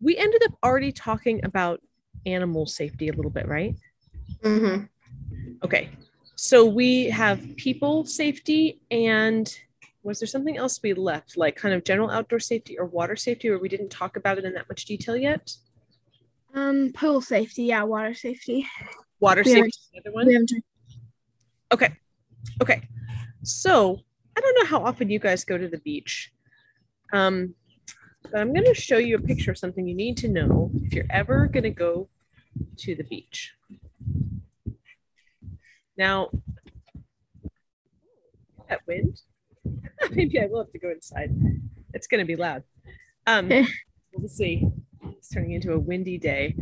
[0.00, 1.80] we ended up already talking about
[2.26, 3.74] animal safety a little bit, right?
[4.42, 4.84] Mm-hmm.
[5.64, 5.90] Okay.
[6.34, 9.56] So we have people safety and
[10.02, 13.50] was there something else we left, like kind of general outdoor safety or water safety,
[13.50, 15.52] where we didn't talk about it in that much detail yet?
[16.54, 18.66] Um, pool safety, yeah, water safety.
[19.18, 20.46] Water We safety, is the other one.
[21.72, 21.96] Okay.
[22.62, 22.88] Okay.
[23.42, 23.98] So
[24.36, 26.32] I don't know how often you guys go to the beach.
[27.12, 27.54] Um,
[28.30, 30.92] but I'm going to show you a picture of something you need to know if
[30.92, 32.08] you're ever going to go
[32.78, 33.54] to the beach.
[35.96, 36.30] Now,
[38.68, 39.20] that wind,
[40.10, 41.34] maybe I will have to go inside.
[41.94, 42.62] It's going to be loud.
[43.26, 43.48] Um,
[44.14, 44.66] we'll see.
[45.04, 46.54] It's turning into a windy day.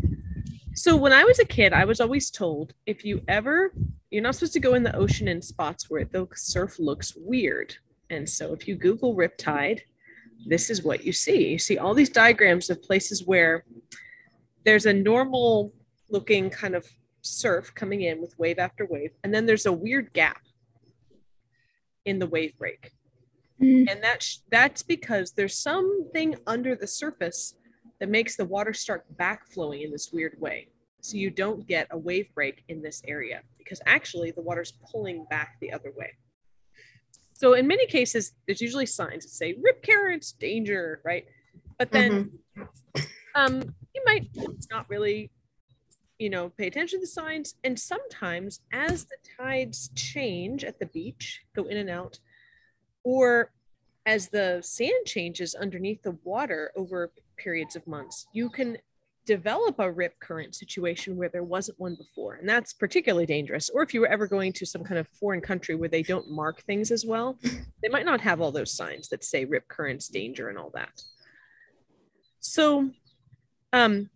[0.75, 3.73] So when I was a kid, I was always told if you ever
[4.15, 7.75] you're not supposed to go in the ocean in spots where the surf looks weird.
[8.11, 9.81] And so if you Google Riptide,
[10.47, 11.49] this is what you see.
[11.49, 13.65] You see all these diagrams of places where
[14.65, 15.73] there's a normal
[16.11, 16.87] looking kind of
[17.23, 20.43] surf coming in with wave after wave, and then there's a weird gap
[22.05, 22.93] in the wave break.
[23.61, 23.91] Mm.
[23.91, 27.55] And that's that's because there's something under the surface
[28.01, 30.69] that makes the water start backflowing in this weird way.
[31.01, 35.27] So you don't get a wave break in this area because actually the water's pulling
[35.31, 36.13] back the other way.
[37.35, 41.27] So in many cases, there's usually signs that say rip currents, danger, right?
[41.79, 42.31] But then
[43.35, 43.63] um,
[43.95, 44.29] you might
[44.71, 45.31] not really,
[46.19, 47.57] you know, pay attention to the signs.
[47.65, 52.21] And sometimes as the tides change at the beach, go in and out,
[53.03, 53.51] or
[54.07, 58.79] as the sand changes underneath the water over periods of months, you can
[59.27, 62.35] develop a rip current situation where there wasn't one before.
[62.35, 63.71] And that's particularly dangerous.
[63.71, 66.31] Or if you were ever going to some kind of foreign country where they don't
[66.31, 67.39] mark things as well,
[67.83, 71.03] they might not have all those signs that say rip currents, danger, and all that.
[72.41, 72.91] So,
[73.73, 74.11] um,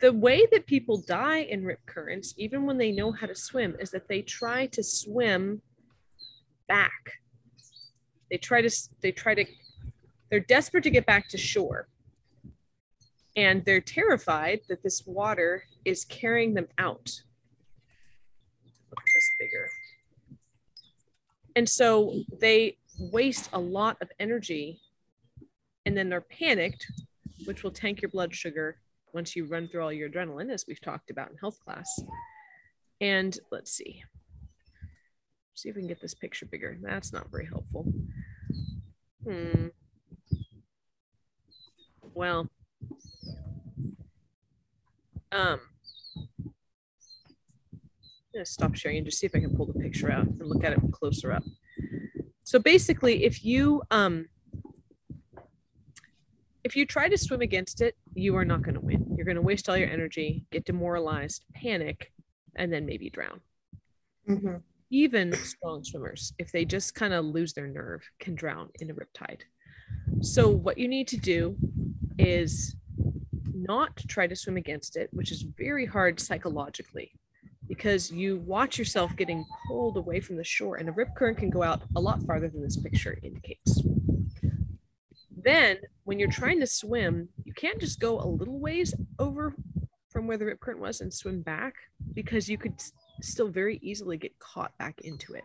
[0.00, 3.76] the way that people die in rip currents, even when they know how to swim,
[3.78, 5.60] is that they try to swim
[6.66, 7.18] back.
[8.30, 8.70] They try to,
[9.02, 9.44] they try to,
[10.30, 11.88] they're desperate to get back to shore
[13.36, 17.22] and they're terrified that this water is carrying them out.
[18.90, 19.70] Look at this bigger.
[21.56, 24.80] And so they waste a lot of energy
[25.86, 26.86] and then they're panicked,
[27.44, 28.78] which will tank your blood sugar
[29.12, 32.00] once you run through all your adrenaline, as we've talked about in health class.
[33.00, 34.02] And let's see.
[35.54, 36.78] See if we can get this picture bigger.
[36.80, 37.92] That's not very helpful.
[39.24, 39.68] Hmm.
[42.14, 42.48] Well,
[45.32, 45.60] um,
[46.38, 50.46] I'm gonna stop sharing and just see if I can pull the picture out and
[50.46, 51.42] look at it closer up.
[52.44, 54.26] So basically, if you um,
[56.64, 59.14] if you try to swim against it, you are not going to win.
[59.16, 62.12] You're going to waste all your energy, get demoralized, panic,
[62.56, 63.40] and then maybe drown.
[64.28, 64.56] Mm-hmm.
[64.90, 68.94] Even strong swimmers, if they just kind of lose their nerve, can drown in a
[68.94, 69.42] riptide.
[70.20, 71.56] So what you need to do
[72.18, 72.76] is
[73.54, 77.12] not try to swim against it, which is very hard psychologically
[77.68, 81.50] because you watch yourself getting pulled away from the shore and a rip current can
[81.50, 83.82] go out a lot farther than this picture indicates.
[85.42, 89.54] Then when you're trying to swim, you can't just go a little ways over
[90.10, 91.74] from where the rip current was and swim back
[92.14, 92.74] because you could
[93.22, 95.44] still very easily get caught back into it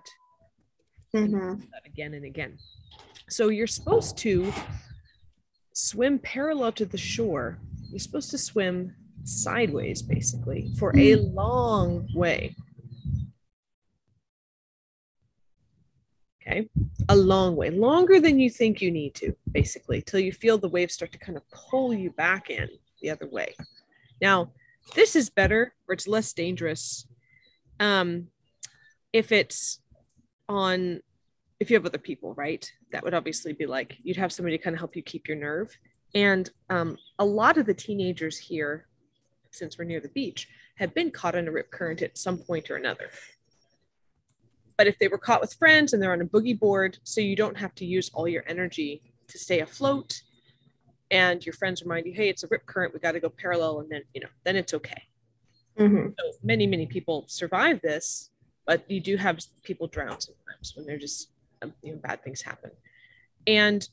[1.15, 1.61] Mm-hmm.
[1.85, 2.57] again and again.
[3.29, 4.51] So you're supposed to
[5.73, 7.57] swim parallel to the shore.
[7.89, 12.55] You're supposed to swim sideways, basically, for a long way.
[16.41, 16.69] Okay,
[17.09, 20.69] a long way, longer than you think you need to, basically, till you feel the
[20.69, 22.69] waves start to kind of pull you back in
[23.01, 23.55] the other way.
[24.21, 24.51] Now,
[24.93, 27.07] this is better, or it's less dangerous.
[27.79, 28.27] Um,
[29.11, 29.79] if it's
[30.47, 31.01] on
[31.59, 32.69] if you have other people, right?
[32.91, 35.37] That would obviously be like you'd have somebody to kind of help you keep your
[35.37, 35.77] nerve.
[36.15, 38.87] And um, a lot of the teenagers here,
[39.51, 40.47] since we're near the beach,
[40.77, 43.09] have been caught in a rip current at some point or another.
[44.77, 47.35] But if they were caught with friends and they're on a boogie board, so you
[47.35, 50.21] don't have to use all your energy to stay afloat,
[51.11, 53.81] and your friends remind you, hey, it's a rip current, we got to go parallel,
[53.81, 55.03] and then you know, then it's okay.
[55.77, 56.09] Mm-hmm.
[56.17, 58.31] So many, many people survive this,
[58.65, 61.29] but you do have people drown sometimes when they're just
[61.61, 62.71] um, you know, bad things happen.
[63.47, 63.87] And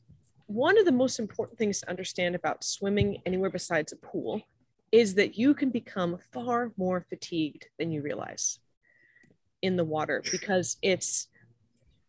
[0.52, 4.43] one of the most important things to understand about swimming anywhere besides a pool
[4.90, 8.58] is that you can become far more fatigued than you realize
[9.62, 11.28] in the water because it's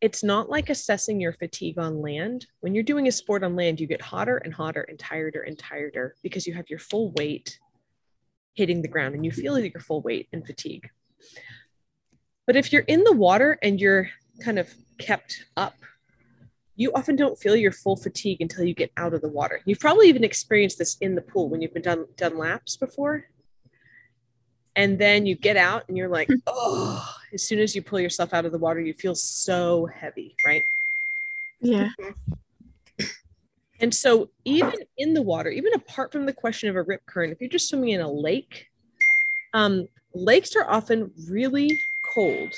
[0.01, 2.45] it's not like assessing your fatigue on land.
[2.59, 5.57] When you're doing a sport on land, you get hotter and hotter and tireder and
[5.57, 7.57] tireder because you have your full weight
[8.53, 10.89] hitting the ground and you feel your full weight and fatigue.
[12.45, 14.09] But if you're in the water and you're
[14.43, 15.75] kind of kept up,
[16.75, 19.61] you often don't feel your full fatigue until you get out of the water.
[19.65, 23.25] You've probably even experienced this in the pool when you've been done done laps before.
[24.75, 28.33] And then you get out and you're like, oh, as soon as you pull yourself
[28.33, 30.63] out of the water, you feel so heavy, right?
[31.61, 31.89] Yeah.
[33.79, 37.33] And so, even in the water, even apart from the question of a rip current,
[37.33, 38.67] if you're just swimming in a lake,
[39.53, 41.81] um, lakes are often really
[42.13, 42.53] cold.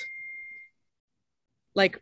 [1.73, 1.99] Like,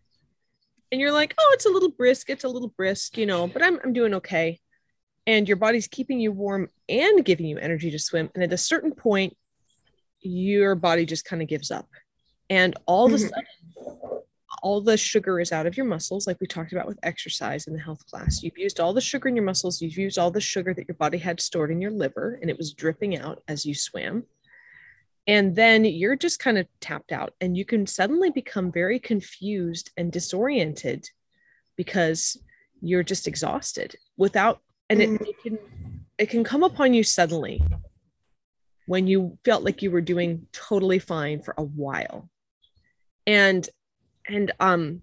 [0.94, 3.64] and you're like, oh, it's a little brisk, it's a little brisk, you know, but
[3.64, 4.60] I'm, I'm doing okay.
[5.26, 8.30] And your body's keeping you warm and giving you energy to swim.
[8.36, 9.36] And at a certain point,
[10.22, 11.88] your body just kind of gives up.
[12.48, 13.30] And all of a Mhm.
[13.30, 14.22] sudden,
[14.62, 17.74] all the sugar is out of your muscles, like we talked about with exercise in
[17.74, 18.44] the health class.
[18.44, 20.96] You've used all the sugar in your muscles, you've used all the sugar that your
[20.96, 24.28] body had stored in your liver, and it was dripping out as you swam.
[25.26, 29.92] And then you're just kind of tapped out, and you can suddenly become very confused
[29.96, 31.10] and disoriented
[31.78, 32.38] because
[32.82, 34.60] you're just exhausted without,
[34.90, 35.60] and it, it can
[36.18, 37.64] it can come upon you suddenly
[38.86, 42.30] when you felt like you were doing totally fine for a while.
[43.26, 43.68] And
[44.28, 45.02] and um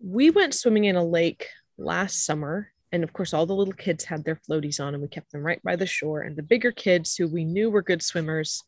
[0.00, 1.48] we went swimming in a lake
[1.78, 5.08] last summer and of course all the little kids had their floaties on and we
[5.08, 8.02] kept them right by the shore and the bigger kids who we knew were good
[8.02, 8.62] swimmers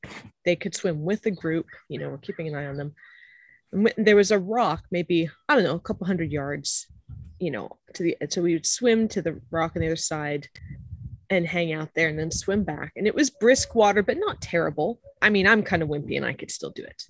[0.44, 2.94] they could swim with the group you know we're keeping an eye on them
[3.72, 6.86] and there was a rock maybe i don't know a couple hundred yards
[7.38, 10.48] you know to the so we would swim to the rock on the other side
[11.30, 12.92] and hang out there and then swim back.
[12.96, 15.00] And it was brisk water, but not terrible.
[15.22, 17.02] I mean, I'm kind of wimpy and I could still do it.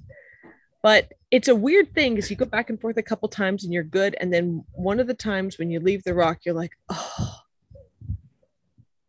[0.84, 3.72] But it's a weird thing because you go back and forth a couple times and
[3.72, 4.14] you're good.
[4.20, 7.38] And then one of the times when you leave the rock, you're like, oh,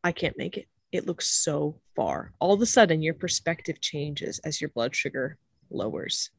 [0.01, 0.69] I can't make it.
[0.94, 2.31] It looks so far.
[2.39, 5.38] All of a sudden, your perspective changes as your blood sugar
[5.69, 6.30] lowers.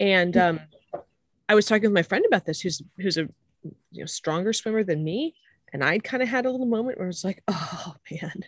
[0.00, 0.58] And um,
[1.48, 3.28] I was talking with my friend about this, who's who's a
[3.92, 5.36] you know stronger swimmer than me,
[5.72, 8.42] and I'd kind of had a little moment where it was like, oh man,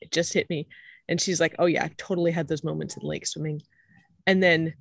[0.00, 0.68] it just hit me.
[1.08, 3.62] And she's like, oh yeah, I totally had those moments in lake swimming.
[4.28, 4.74] And then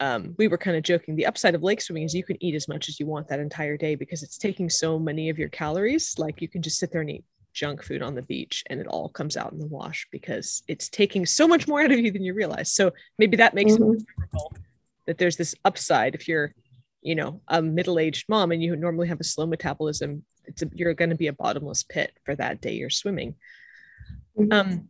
[0.00, 1.16] um, we were kind of joking.
[1.16, 3.40] The upside of lake swimming is you can eat as much as you want that
[3.40, 6.14] entire day because it's taking so many of your calories.
[6.18, 8.86] Like you can just sit there and eat junk food on the beach and it
[8.88, 12.10] all comes out in the wash because it's taking so much more out of you
[12.10, 12.72] than you realize.
[12.72, 14.04] So maybe that makes it Mhm.
[14.18, 14.56] memorable
[15.06, 16.52] that there's this upside if you're,
[17.02, 20.24] you know, a middle-aged mom and you normally have a slow metabolism.
[20.46, 23.36] It's a, you're going to be a bottomless pit for that day you're swimming.
[24.36, 24.52] Mhm.
[24.52, 24.88] Um,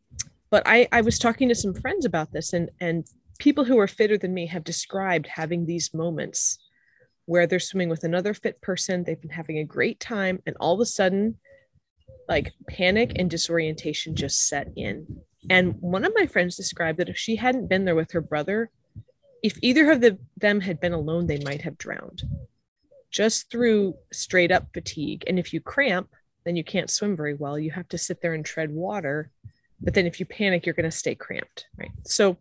[0.50, 3.04] but I, I was talking to some friends about this and and
[3.38, 6.58] people who are fitter than me have described having these moments
[7.26, 10.74] where they're swimming with another fit person they've been having a great time and all
[10.74, 11.36] of a sudden
[12.28, 15.06] like panic and disorientation just set in.
[15.50, 18.70] And one of my friends described that if she hadn't been there with her brother
[19.42, 22.22] if either of the, them had been alone they might have drowned.
[23.10, 25.24] Just through straight up fatigue.
[25.26, 26.08] And if you cramp
[26.44, 27.58] then you can't swim very well.
[27.58, 29.30] You have to sit there and tread water.
[29.80, 31.90] But then if you panic you're going to stay cramped right?
[32.06, 32.36] So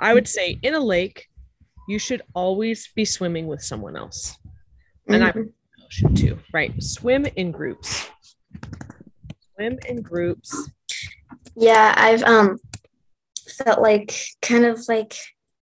[0.00, 1.26] i would say in a lake
[1.88, 4.36] you should always be swimming with someone else
[5.08, 5.52] and I Mhm.
[5.88, 8.08] should too right swim in groups
[9.54, 10.70] swim in groups
[11.54, 12.58] Yeah, I've um
[13.58, 14.12] felt like
[14.42, 15.14] kind of like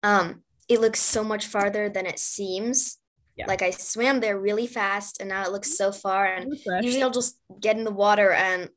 [0.03, 2.99] um it looks so much farther than it seems.
[3.37, 3.47] Yeah.
[3.47, 7.11] Like I swam there really fast and now it looks so far and usually I'll
[7.11, 8.71] just get in the water and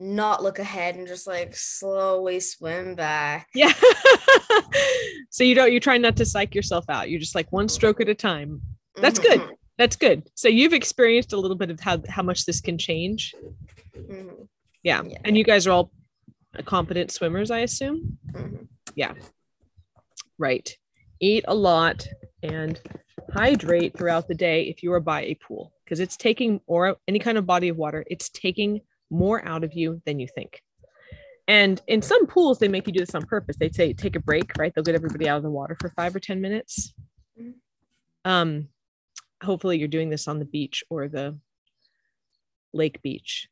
[0.00, 3.48] not look ahead and just like slowly swim back.
[3.54, 3.72] yeah.
[5.30, 7.10] So you don't you try not to psych yourself out.
[7.10, 8.60] You're just like one stroke at a time.
[8.96, 9.40] That's good.
[9.40, 10.28] Mhm, that's good.
[10.34, 13.34] So you've experienced a little bit of how how much this can change?
[13.96, 14.48] Mhm,
[14.82, 15.18] yeah, Yeah.
[15.24, 15.92] and you guys are all
[16.64, 18.18] competent swimmers i assume?
[18.32, 18.66] Mhm.
[20.38, 20.76] right.
[21.20, 22.06] Eat a lot
[22.42, 22.80] and
[23.34, 27.18] hydrate throughout the day if you are by a pool because it's taking or any
[27.18, 30.62] kind of body of water it's taking more out of you than you think
[31.46, 34.20] and in some pools they make you do this on purpose they say take a
[34.20, 36.92] break right they'll get everybody out of the water for five or ten minutes
[37.40, 37.54] Mhm.
[38.24, 38.68] um
[39.42, 41.38] hopefully you're doing this on the beach or the
[42.72, 43.48] lake beach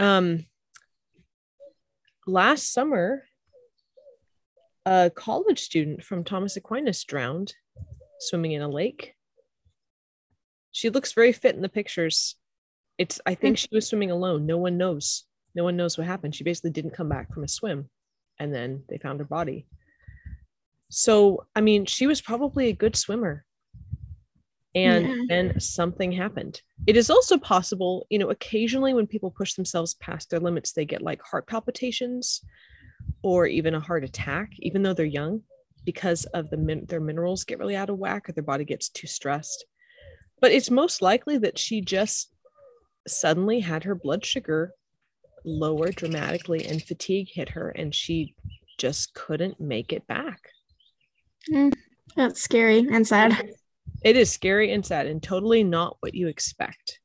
[0.00, 0.46] um
[2.26, 3.24] last summer
[4.86, 7.54] a college student from Thomas Aquinas drowned
[8.20, 9.12] swimming in a lake.
[10.72, 12.36] She looks very fit in the pictures.
[12.98, 14.44] It's I think she was swimming alone.
[14.46, 15.24] No one knows.
[15.54, 16.34] No one knows what happened.
[16.34, 17.88] She basically didn't come back from a swim
[18.38, 19.66] and then they found her body.
[20.90, 23.44] So, I mean, she was probably a good swimmer.
[24.74, 25.24] and Yeah.
[25.28, 26.60] then something happened.
[26.86, 30.84] It is also possible, you know, occasionally when people push themselves past their limits, they
[30.84, 32.42] get like heart palpitations
[33.22, 35.42] or even a heart attack, even though they're young,
[35.84, 38.90] because of the min- their minerals get really out of whack or their body gets
[38.90, 39.64] too stressed.
[40.40, 42.30] But it's most likely that she just
[43.10, 44.72] suddenly had her blood sugar
[45.44, 48.34] lower dramatically and fatigue hit her and she
[48.76, 50.50] just couldn't make it back.
[52.16, 53.52] That's scary and sad.
[54.02, 57.00] It is scary and sad and totally not what you expect.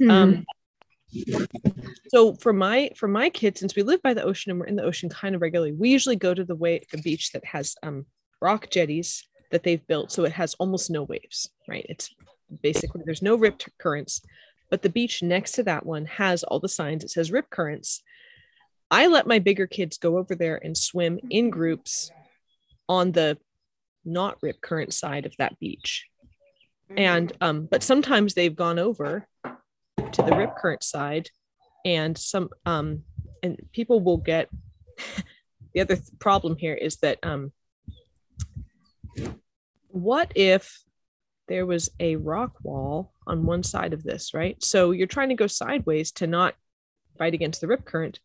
[0.00, 0.10] Mhm.
[0.10, 0.44] Um,
[2.08, 4.76] so for my for my kids, since we live by the ocean and we're in
[4.76, 7.76] the ocean kind of regularly, we usually go to the way the beach that has
[7.82, 8.06] um
[8.40, 11.50] rock jetties that they've built, so it has almost no waves.
[11.68, 11.84] Right?
[11.88, 12.14] It's
[12.62, 14.22] basically there's no rip currents,
[14.72, 17.04] but the beach next to that one has all the signs.
[17.04, 18.02] It says rip currents.
[18.90, 22.10] I let my bigger kids go over there and swim in groups
[22.88, 23.36] on the
[24.06, 26.06] not rip current side of that beach
[26.96, 31.30] and um but sometimes they've gone over to the rip current side
[31.84, 33.02] and some um
[33.42, 34.48] and people will get
[35.74, 37.52] the other th- problem here is that um
[39.88, 40.82] what if
[41.52, 45.34] there was a rock wall on one side of this right so you're trying to
[45.34, 46.54] go sideways to not
[47.18, 48.18] fight against the rip current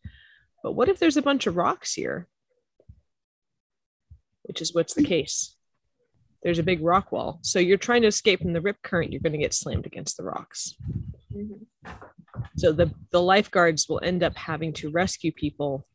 [0.62, 2.26] but what if there's a bunch of rocks here
[4.44, 5.54] which is what's the case
[6.42, 7.40] there's a big rock wall.
[7.42, 10.16] So you're trying to escape from the rip current, you're going to get slammed against
[10.16, 10.74] the rocks.
[11.34, 11.66] Mhm.
[12.56, 15.86] So the, the lifeguards will end up having to rescue people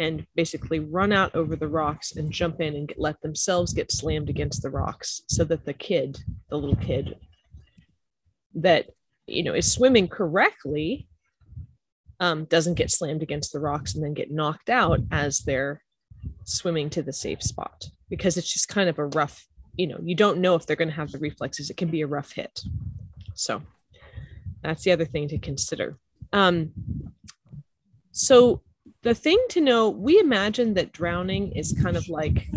[0.00, 3.92] and basically run out over the rocks and jump in and get, let themselves get
[3.92, 7.16] slammed against the rocks so that the kid, the little kid
[8.54, 8.86] that,
[9.26, 11.06] you know, is swimming correctly
[12.18, 15.82] um, doesn't get slammed against the rocks and then get knocked out as they're
[16.44, 17.84] swimming to the safe spot.
[18.08, 20.88] Because it's just kind of a rough you know you don't know if they're going
[20.88, 21.70] to have the reflexes.
[21.70, 22.60] It can be a rough hit.
[23.34, 23.62] So
[24.62, 25.98] that's the other thing to consider.
[26.32, 26.72] Um
[28.12, 28.62] so
[29.02, 32.48] the thing to know we imagine that drowning is kind of like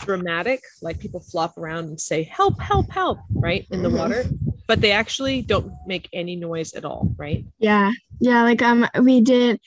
[0.00, 3.98] dramatic like people flop around and say help help help right in the Mhm.
[3.98, 4.24] water
[4.66, 8.42] but they actually don't make any noise at all right Yeah, yeah.
[8.42, 9.60] Like um, we did.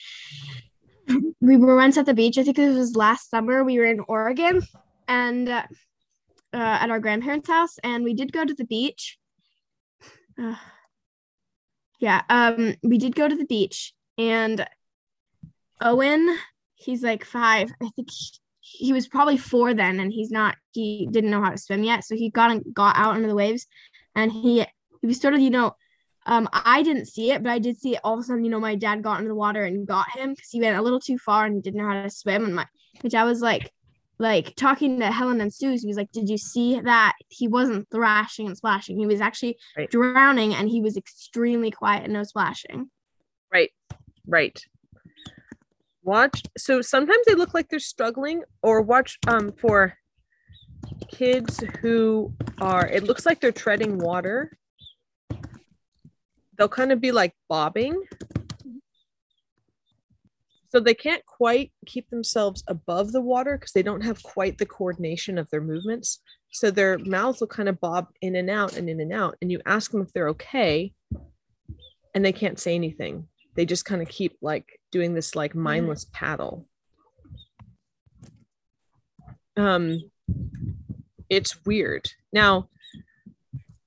[1.39, 2.37] We were once at the beach.
[2.37, 3.63] I think it was last summer.
[3.63, 4.61] We were in Oregon,
[5.07, 5.63] and uh,
[6.53, 9.17] uh, at our grandparents' house, and we did go to the beach.
[10.37, 10.55] Uh,
[11.99, 14.65] yeah, um, we did go to the beach, and
[15.81, 16.37] Owen,
[16.75, 17.71] he's like five.
[17.81, 20.55] I think he, he was probably four then, and he's not.
[20.73, 23.35] He didn't know how to swim yet, so he got and got out into the
[23.35, 23.67] waves,
[24.15, 24.65] and he
[25.01, 25.75] he was sort of you know
[26.27, 28.43] um, I didn't see it, but I did see it all of a sudden.
[28.43, 30.81] You know, my dad got into the water and got him because he went a
[30.81, 32.43] little too far and he didn't know how to swim.
[32.43, 32.65] And my,
[33.01, 33.71] my dad was like,
[34.19, 35.81] like talking to Helen and Suze.
[35.81, 37.13] He was like, "Did you see that?
[37.29, 38.99] He wasn't thrashing and splashing.
[38.99, 39.89] He was actually Right.
[39.89, 42.91] drowning, and he was extremely quiet and no splashing."
[43.53, 43.71] Right,
[44.27, 44.61] right.
[46.07, 46.41] Watch.
[46.57, 49.97] So sometimes they look like they're struggling, or watch um for
[51.11, 52.87] kids who are.
[52.87, 54.57] It looks like they're treading water.
[56.57, 58.01] They'll kind of be like bobbing.
[60.69, 64.65] So they can't quite keep themselves above the water because they don't have quite the
[64.65, 66.21] coordination of their movements.
[66.53, 69.35] So their mouths will kind of bob in and out and in and out.
[69.41, 70.93] And you ask them if they're okay,
[72.15, 76.05] and they can't say anything they just kind of keep like doing this like mindless
[76.13, 76.65] paddle.
[79.57, 79.99] Um
[81.29, 82.09] it's weird.
[82.31, 82.69] Now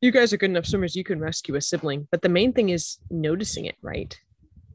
[0.03, 2.71] you guys are good enough swimmers you can rescue a sibling but the main thing
[2.71, 4.19] is noticing it right?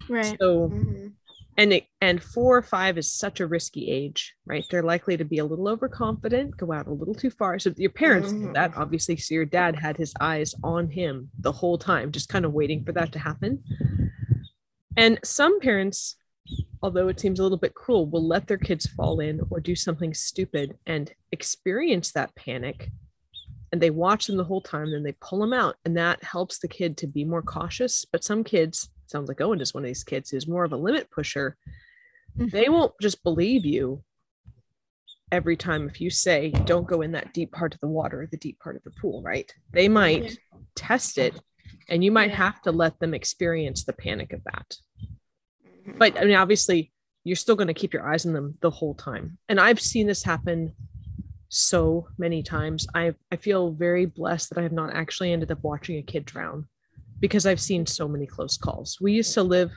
[0.07, 0.37] Right.
[0.39, 1.13] so Mhm.
[1.57, 4.63] and it and four or five is such a risky age right?
[4.69, 7.57] They're likely to be a little overconfident go out a little too far.
[7.59, 8.53] So your parents Mhm.
[8.53, 9.17] that obviously.
[9.17, 12.85] So your dad had his eyes on him the whole time just kind of waiting
[12.85, 13.63] for that to happen
[14.97, 16.17] and some parents
[16.81, 19.75] although it seems a little bit cruel will let their kids fall in or do
[19.75, 22.91] something stupid and experience that panic.
[23.71, 26.59] And they watch them the whole time then they pull them out and that helps
[26.59, 28.05] the kid to be more cautious.
[28.05, 30.77] But some kids sounds like owen is one of these kids who's more of a
[30.77, 31.57] limit pusher
[32.37, 32.49] mm-hmm.
[32.49, 34.03] they won't just believe you
[35.31, 38.37] every time if you say don't go in that deep part of the water the
[38.37, 39.51] deep part of the pool right?
[39.71, 40.37] They might
[40.75, 41.39] test it
[41.89, 42.37] and you might Yeah.
[42.37, 44.77] have to let them experience the panic of that.
[45.97, 46.91] But I mean, obviously,
[47.23, 49.37] you're still going to keep your eyes on them the whole time.
[49.49, 50.73] And I've seen this happen
[51.49, 52.87] so many times.
[52.93, 56.25] I I feel very blessed that I have not actually ended up watching a kid
[56.25, 56.67] drown
[57.19, 58.97] because I've seen so many close calls.
[59.01, 59.71] We used to live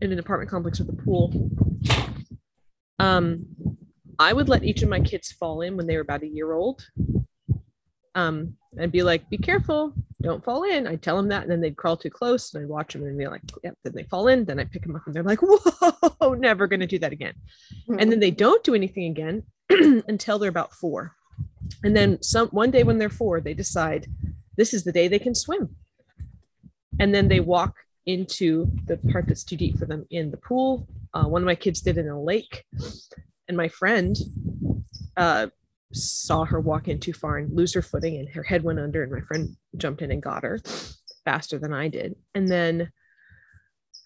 [0.00, 1.50] in an apartment complex with a pool.
[2.98, 3.46] Um,
[4.18, 6.52] I would let each of my kids fall in when they were about a year
[6.52, 6.86] old.
[8.14, 10.86] Um, I'd be like, be careful, don't fall in.
[10.86, 13.16] I'd tell them that, and then they'd crawl too close, and I'd watch them and
[13.16, 13.74] be like, yep.
[13.82, 14.44] Then they fall in.
[14.44, 17.34] Then I pick them up, and they're like, whoa, never gonna do that again.
[17.98, 19.42] And then they don't do anything again
[20.08, 21.14] until they're about four.
[21.82, 24.06] And then some one day when they're four, they decide
[24.56, 25.76] this is the day they can swim.
[26.98, 30.86] And then they walk into the part that's too deep for them in the pool.
[31.14, 32.64] Uh, one of my kids did it in a lake,
[33.48, 34.16] and my friend
[35.16, 35.48] uh,
[35.92, 39.02] saw her walk in too far and lose her footing, and her head went under.
[39.02, 40.60] And my friend jumped in and got her
[41.24, 42.16] faster than I did.
[42.34, 42.90] And then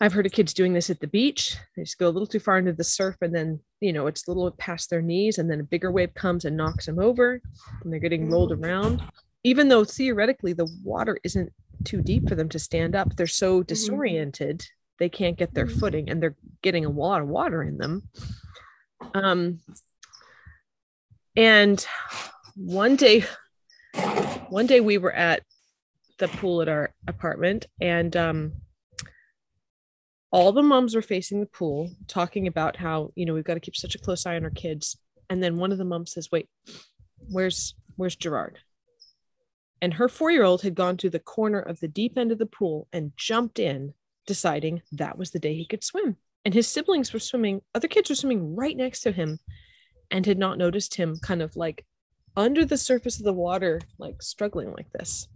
[0.00, 1.56] I've heard of kids doing this at the beach.
[1.76, 4.26] They just go a little too far into the surf, and then you know it's
[4.26, 7.40] a little past their knees, and then a bigger wave comes and knocks them over,
[7.82, 9.02] and they're getting rolled around.
[9.44, 11.52] Even though theoretically the water isn't
[11.84, 14.66] too deep for them to stand up, they're so disoriented
[14.98, 15.80] they can't get their Mhm.
[15.80, 18.08] footing, and they're getting a lot of water in them.
[19.12, 19.60] Um,
[21.36, 21.84] and
[22.56, 23.24] one day,
[24.48, 25.42] one day we were at
[26.18, 28.52] the pool at our apartment, and um,
[30.30, 33.60] all the moms were facing the pool talking about how you know we've got to
[33.60, 34.96] keep such a close eye on our kids.
[35.30, 36.48] And then one of the moms says wait
[37.30, 38.58] where's where's gerard?
[39.80, 42.88] And her four-year-old had gone to the corner of the deep end of the pool
[42.92, 43.94] and jumped in
[44.26, 46.16] deciding that was the day he could swim.
[46.44, 49.40] And his siblings were swimming other kids were swimming right next to him
[50.10, 51.84] and had not noticed him kind of like
[52.36, 55.28] under the surface of the water like struggling like this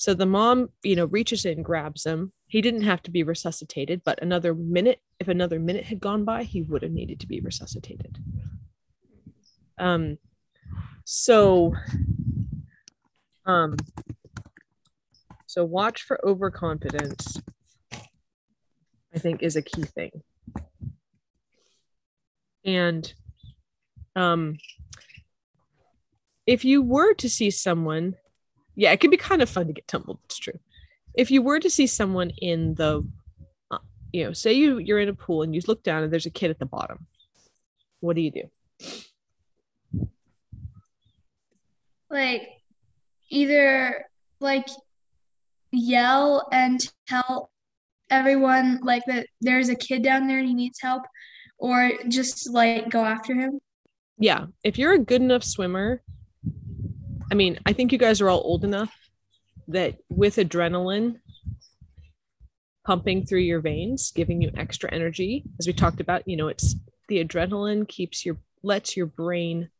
[0.00, 2.32] so the mom, you know, reaches in, grabs him.
[2.46, 6.44] He didn't have to be resuscitated, but another minute, if another minute had gone by,
[6.44, 8.16] he would have needed to be resuscitated.
[9.76, 10.16] Um,
[11.04, 11.74] so,
[13.44, 13.76] um,
[15.46, 17.38] so watch for overconfidence.
[17.92, 20.22] I think is a key thing.
[22.64, 23.12] And,
[24.16, 24.58] um,
[26.46, 28.16] if you were to see someone
[28.76, 30.20] yeah, it can be kind of fun to get tumbled.
[30.24, 30.58] It's true.
[31.12, 33.06] If you were to see someone in the,
[33.70, 33.78] uh,
[34.12, 36.30] you know, say you you're in a pool and you look down and there's a
[36.30, 37.06] kid at the bottom,
[38.00, 38.42] what do you do?
[42.10, 42.48] like
[43.28, 44.04] either
[44.40, 44.66] like
[45.70, 47.50] yell and tell
[48.10, 51.04] everyone like that there's a kid down there and he needs help
[51.58, 53.60] or just like go after him
[54.20, 56.02] Yeah, if you're a good enough swimmer,
[57.32, 58.94] I mean, I think you guys are all old enough
[59.68, 61.20] that with adrenaline
[62.84, 66.76] pumping through your veins, giving you extra energy, as we talked about, you know, it's
[67.08, 69.70] the adrenaline keeps your lets your brain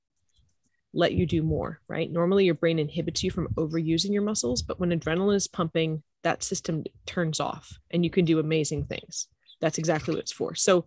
[0.94, 2.10] let you do more, right?
[2.10, 6.42] Normally your brain inhibits you from overusing your muscles, but when adrenaline is pumping, that
[6.42, 9.28] system turns off and you can do amazing things.
[9.60, 10.54] That's exactly what it's for.
[10.54, 10.86] So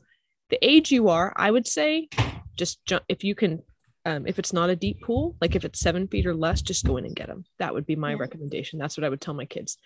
[0.53, 2.09] the age you are, I would say
[2.55, 3.63] just jump if you can
[4.05, 6.85] um, if it's not a deep pool, like if it's seven feet or less, just
[6.85, 7.43] go in and get them.
[7.57, 8.17] That would be my Yeah.
[8.19, 8.77] recommendation.
[8.77, 9.77] That's what I would tell my kids.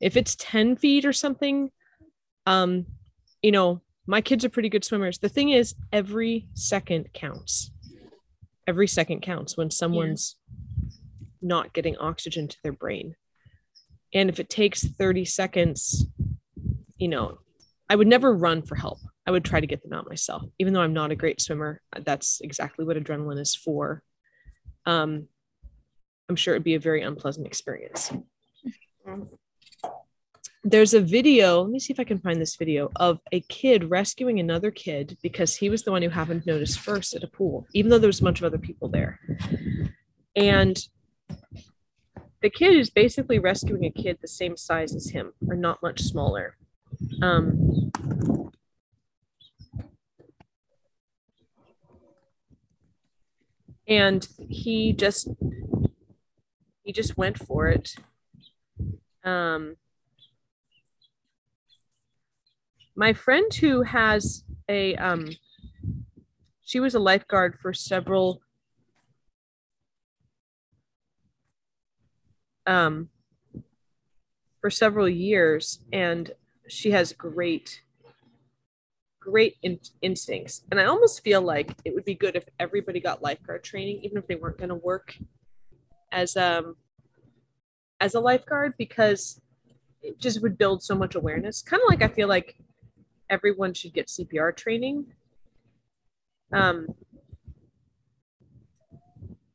[0.00, 1.70] If it's 10 feet or something,
[2.44, 2.84] um,
[3.40, 5.18] you know, my kids are pretty good swimmers.
[5.18, 7.70] The thing is, every second counts.
[8.66, 10.36] Every second counts when someone's
[11.40, 13.14] not getting oxygen to their brain.
[14.12, 16.04] And if it takes 30 seconds,
[16.98, 17.38] you know,
[17.88, 18.98] I would never run for help.
[19.26, 20.42] I would try to get them out myself.
[20.58, 24.02] Even though I'm not a great swimmer, that's exactly what adrenaline is for.
[24.84, 25.28] Um,
[26.28, 28.12] I'm sure it'd be a very unpleasant experience.
[30.64, 33.90] There's a video, let me see if I can find this video of a kid
[33.90, 37.28] rescuing another kid because he was the one who happened to notice first at a
[37.28, 39.18] pool, even though there was a bunch of other people there.
[40.36, 40.78] And
[42.42, 46.00] the kid is basically rescuing a kid the same size as him, or not much
[46.02, 46.56] smaller.
[47.20, 47.90] Um,
[53.88, 55.28] and he just
[56.82, 57.94] he just went for it.
[59.24, 59.76] Um
[62.94, 65.28] my friend who has a um
[66.62, 68.42] she was a lifeguard for several
[72.66, 73.08] um
[74.60, 76.32] for several years and
[76.68, 77.82] she has great
[79.24, 80.62] great in- instincts.
[80.70, 84.18] And i almost feel like it would be good if everybody got lifeguard training even
[84.18, 85.16] if they weren't going to work
[86.10, 86.76] as um
[88.00, 89.40] as a lifeguard because
[90.02, 91.62] it just would build so much awareness.
[91.62, 92.56] Kind of like i feel like
[93.30, 95.06] everyone should get cpr training.
[96.52, 96.88] Um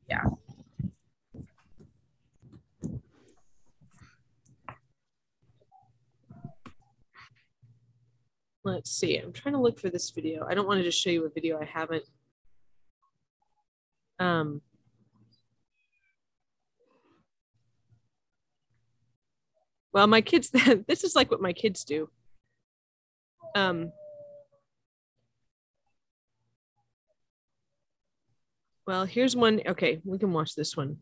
[0.08, 0.24] yeah
[8.68, 11.10] let's see i'm trying to look for this video i don't want to just show
[11.10, 12.04] you a video i haven't
[14.18, 14.60] um
[19.92, 20.50] Well, my kids,
[20.86, 22.08] this is like what my kids do.
[23.56, 23.90] Um,
[28.86, 29.60] well, here's one.
[29.66, 30.98] Okay, we can watch this one.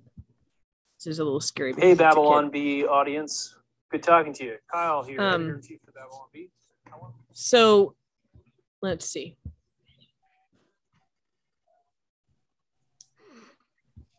[0.99, 1.75] This is a little scary.
[1.77, 1.95] Hey.
[1.95, 3.55] Babylon Bee audience.
[3.91, 4.57] Good talking to you.
[4.73, 6.49] Kyle here, Um, editor in chief of Babylon Bee.
[7.33, 7.95] So
[8.83, 9.37] let's see.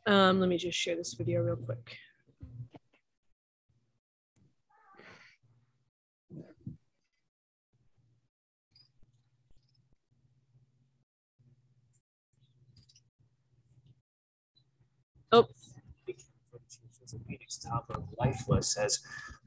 [0.06, 1.98] Um, let me just share this video real quick.
[15.32, 15.46] Oh,
[18.18, 18.78] lifeless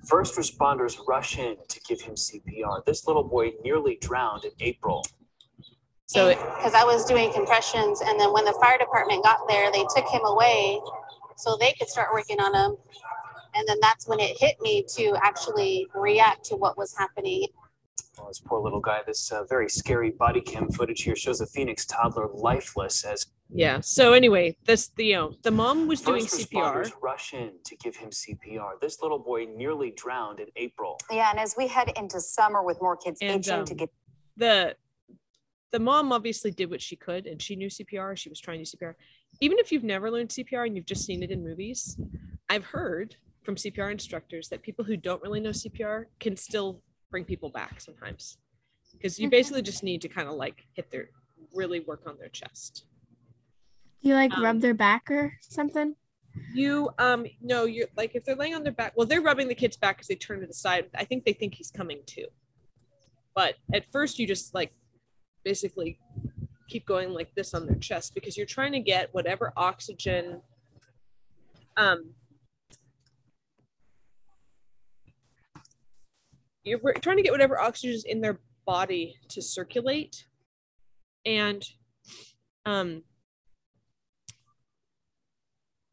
[0.05, 2.85] first responders rush in to give him CPR.
[2.85, 5.05] This little boy nearly drowned in April.
[6.07, 9.85] so because I was doing compressions, and then when the fire department got there, they
[9.95, 10.81] took him away
[11.37, 12.77] so they could start working on him.
[13.55, 17.47] And then that's when it hit me to actually react to what was happening.
[18.17, 21.47] Well, this poor little guy, this uh, very scary body cam footage here shows a
[21.47, 23.81] Phoenix toddler lifeless as yeah.
[23.81, 26.75] So anyway, this the you know the mom was doing first CPR.
[26.75, 28.81] responders rush in to give him CPR.
[28.81, 30.99] This little boy nearly drowned in April.
[31.11, 33.91] Yeah, and as we head into summer with more kids And, itching to um, get
[34.37, 34.77] the
[35.73, 38.17] the mom obviously did what she could and she knew CPR.
[38.17, 38.95] She was trying to CPR.
[39.41, 41.97] Even if you've never learned CPR and you've just seen it in movies,
[42.49, 47.25] I've heard from CPR instructors that people who don't really know CPR can still bring
[47.25, 48.39] people back sometimes.
[48.93, 49.31] Because you Mhm.
[49.31, 51.11] basically just need to kind of like hit their
[51.55, 52.85] really work on their chest.
[54.01, 55.95] You like Um, rub their back or something?
[56.55, 59.55] You um no, you're like if they're laying on their back, well, they're rubbing the
[59.55, 60.89] kid's back because they turn to the side.
[60.95, 62.27] I think they think he's coming too.
[63.35, 64.73] But at first you just like
[65.45, 65.99] basically
[66.69, 70.41] keep going like this on their chest because you're trying to get whatever oxygen
[71.77, 72.11] um
[76.63, 80.27] you're trying to get whatever oxygen is in their body to circulate
[81.27, 81.65] and
[82.67, 83.03] um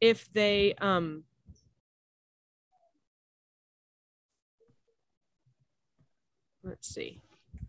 [0.00, 1.24] if they um
[6.62, 7.20] let's see.
[7.56, 7.64] I'm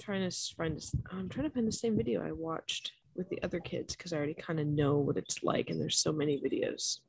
[0.00, 3.42] trying to find this i'm trying to find the same video i watched with the
[3.42, 6.38] other kids because i already kind of know what it's like and there's so many
[6.40, 7.00] videos.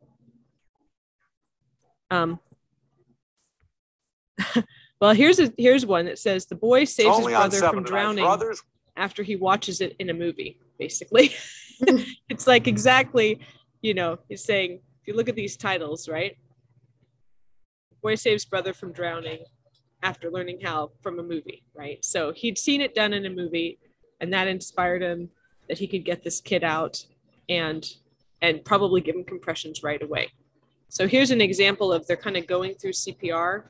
[2.09, 2.39] Um
[4.99, 8.25] well here's a here's one that says the boy saves his Only brother from drowning
[8.25, 8.61] Brothers,
[8.97, 11.33] after he watches it in a movie basically
[12.29, 13.39] it's like exactly
[13.81, 16.37] you know he's saying if you look at these titles right?
[18.01, 19.39] Boy saves brother from drowning
[20.03, 22.03] after learning how from a movie right?
[22.03, 23.79] So he'd seen it done in a movie
[24.19, 25.29] and that inspired him
[25.67, 27.05] that he could get this kid out
[27.49, 27.85] and
[28.41, 30.31] and probably give him compressions right away.
[30.89, 33.63] So here's an example of they're kind of going through cpr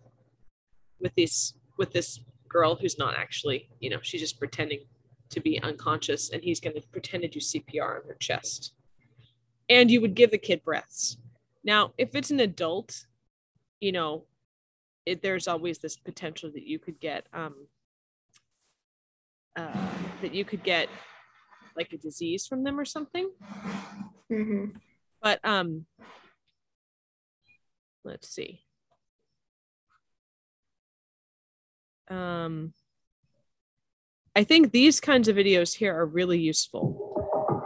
[1.00, 2.20] with these with this
[2.50, 4.82] girl who's not actually you know she's just pretending
[5.32, 8.74] to be unconscious and he's going to pretend to do CPR on her chest.
[9.70, 11.18] And you would give the kid breaths.
[11.64, 13.06] Now, if it's an adult,
[13.80, 14.26] you know,
[15.06, 17.56] it, there's always this potential that you could get um
[19.58, 19.90] uh,
[20.22, 20.88] that you could get
[21.76, 23.30] like a disease from them or something.
[24.30, 24.66] hmm
[25.22, 25.86] But um
[28.04, 28.62] let's see.
[32.10, 32.74] Um
[34.36, 37.12] I think these kinds of videos here are really useful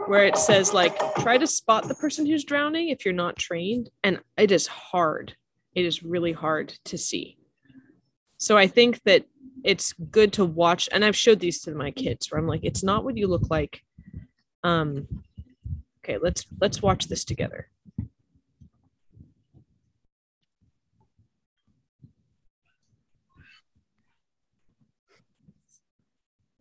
[0.08, 3.89] where it says like try to spot the person who's drowning if you're not trained
[4.04, 5.36] and it is hard.
[5.75, 7.38] It is really hard to see.
[8.38, 9.25] So I think that
[9.63, 12.84] it's good to watch and I've showed these to my kids where I'm like it's
[12.84, 13.82] not what you look like.
[14.63, 15.08] Um
[16.04, 17.69] okay, let's let's watch this together.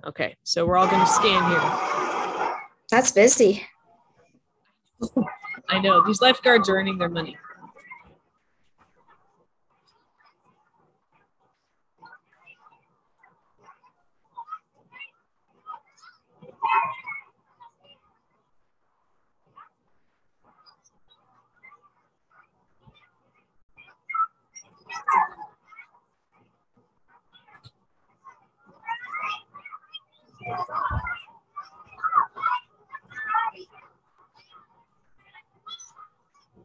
[0.07, 2.59] Okay, so we're all going to scan here.
[2.91, 3.65] That's busy.
[5.69, 7.37] I know these lifeguards are earning their money.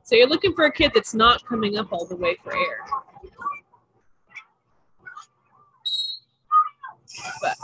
[0.09, 2.79] So you're looking for a kid that's not coming up all the way for air.
[7.43, 7.55] But.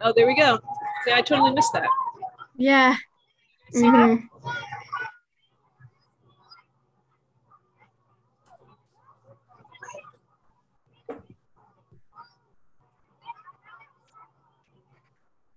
[0.00, 0.58] Oh, there we go.
[1.04, 1.88] See, I totally missed that.
[2.56, 2.96] Yeah.
[3.70, 4.26] See mm-hmm.
[4.26, 5.24] that?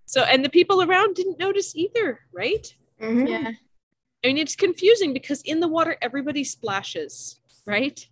[0.06, 2.72] So, and the people around didn't notice either, right?
[3.00, 3.28] Mhm.
[3.28, 3.50] Yeah.
[4.24, 8.06] I mean, it's confusing because in the water, everybody splashes, right?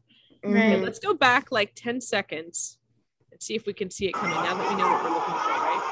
[0.45, 0.79] Okay, Right.
[0.79, 0.83] Mhm.
[0.85, 2.79] let's go back like 10 seconds
[3.33, 5.35] and see if we can see it coming now that we know what we're looking
[5.35, 5.83] for, right?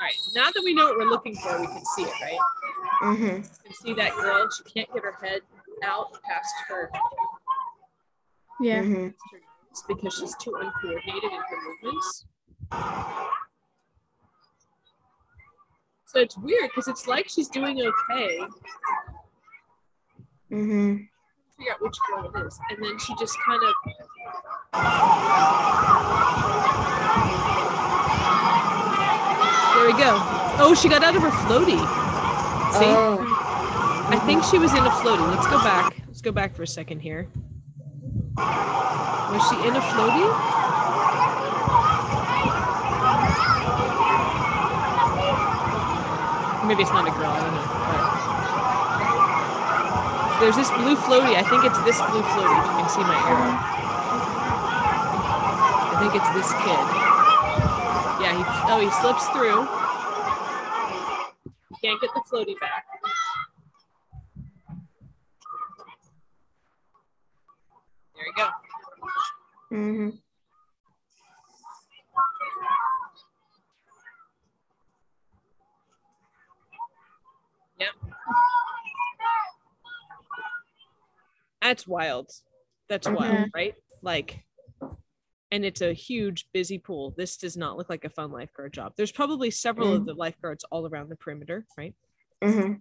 [0.00, 2.38] All right, now that we know what we're looking for, we can see it, right?
[3.02, 3.42] Mhm.
[3.42, 5.42] You can see that girl, she can't get her head
[5.82, 6.90] out past her
[8.60, 8.82] Yeah.
[8.82, 9.14] Mhm.
[9.70, 12.26] It's because she's too uncoordinated in her movements.
[16.06, 18.46] So it's weird because it's like she's doing okay.
[20.50, 21.08] Mhm.
[21.56, 23.74] Figure out which girl it is, and then she just kind of.
[29.74, 30.20] There we go.
[30.60, 32.01] Oh, she got out of her floaty.
[32.72, 33.18] See, Oh.
[34.10, 35.26] I think she was in a floaty.
[35.34, 35.94] Let's go back.
[36.06, 37.28] Let's go back for a second here.
[38.36, 40.28] Was she in a floaty?
[46.62, 47.26] Maybe it's not a girl.
[47.26, 47.66] I don't know.
[50.30, 51.34] But there's this blue floaty.
[51.34, 52.54] I think it's this blue floaty.
[52.54, 53.50] If you can see my arrow.
[55.90, 56.84] I think it's this kid.
[58.22, 58.38] Yeah.
[58.38, 59.66] He, oh, he slips through.
[62.32, 62.84] Can't get the floaty back.
[68.14, 68.48] There we go.
[69.72, 70.22] Mhm.
[77.78, 77.90] Yep.
[81.60, 82.30] That's wild.
[82.88, 83.14] That's Mhm.
[83.14, 83.74] wild, right?
[84.02, 84.44] Like,
[85.50, 87.12] and it's a huge, busy pool.
[87.16, 88.94] This does not look like a fun lifeguard job.
[88.96, 91.94] There's probably several of the lifeguards all around the perimeter, right?
[92.42, 92.80] Mhm.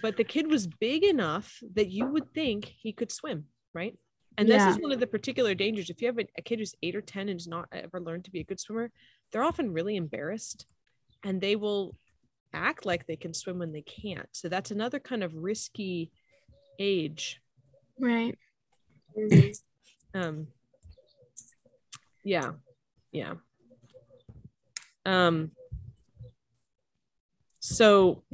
[0.00, 3.96] But the kid was big enough that you would think he could swim, right?
[4.38, 5.90] And this is one of the particular dangers.
[5.90, 8.24] If you have a, a kid who's eight or 10 and has not ever learned
[8.24, 8.90] to be a good swimmer,
[9.30, 10.66] they're often really embarrassed
[11.22, 11.94] and they will
[12.54, 14.28] act like they can swim when they can't.
[14.32, 16.10] So that's another kind of risky
[16.78, 17.40] age.
[17.98, 18.38] Right.
[19.16, 19.58] Mhm.
[20.14, 20.46] Um,
[22.24, 22.52] yeah,
[23.12, 23.34] yeah.
[25.04, 25.52] Um,
[27.62, 28.24] so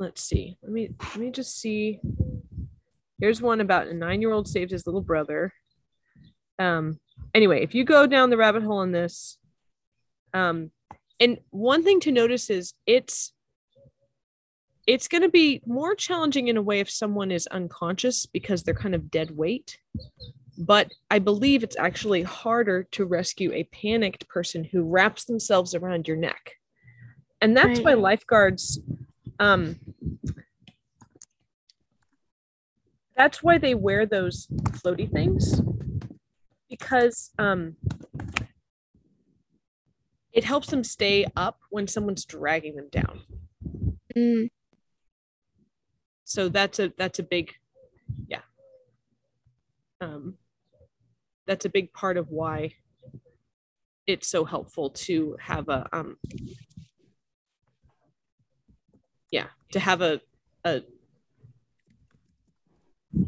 [0.00, 0.58] let's see.
[0.62, 2.00] Let me let me just see.
[3.20, 5.52] Here's one about a nine-year-old saved his little brother.
[6.58, 6.98] Um,
[7.34, 9.38] anyway, if you go down the rabbit hole in this,
[10.34, 10.72] um,
[11.20, 13.32] and one thing to notice is it's
[14.88, 18.74] it's going to be more challenging in a way if someone is unconscious because they're
[18.74, 19.78] kind of dead weight.
[20.58, 26.08] But I believe it's actually harder to rescue a panicked person who wraps themselves around
[26.08, 26.56] your neck.
[27.40, 27.84] And that's Right.
[27.84, 28.78] why lifeguards
[29.38, 29.76] um
[33.16, 34.46] that's why they wear those
[34.82, 35.60] floaty things
[36.68, 37.76] because um
[40.32, 43.22] it helps them stay up when someone's dragging them down
[44.16, 44.50] Mm.
[46.24, 47.52] so that's a that's a big
[48.26, 48.42] yeah
[50.00, 50.36] um
[51.46, 52.74] that's a big part of why
[54.06, 56.16] it's so helpful to have a um
[59.30, 60.20] yeah to have a
[60.64, 60.82] a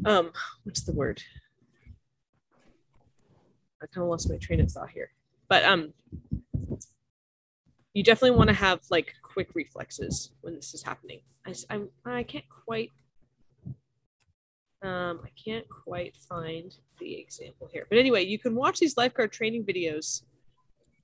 [0.04, 0.32] um
[0.64, 1.22] what's the word?
[3.82, 5.10] I kind of lost my train of thought here.
[5.48, 5.92] But um
[7.94, 11.20] you definitely want to have like quick reflexes when this is happening.
[11.46, 12.90] I I'm, i can't quite
[14.82, 17.86] um i can't quite find the example here.
[17.88, 20.22] But anyway you can watch these lifeguard training videos.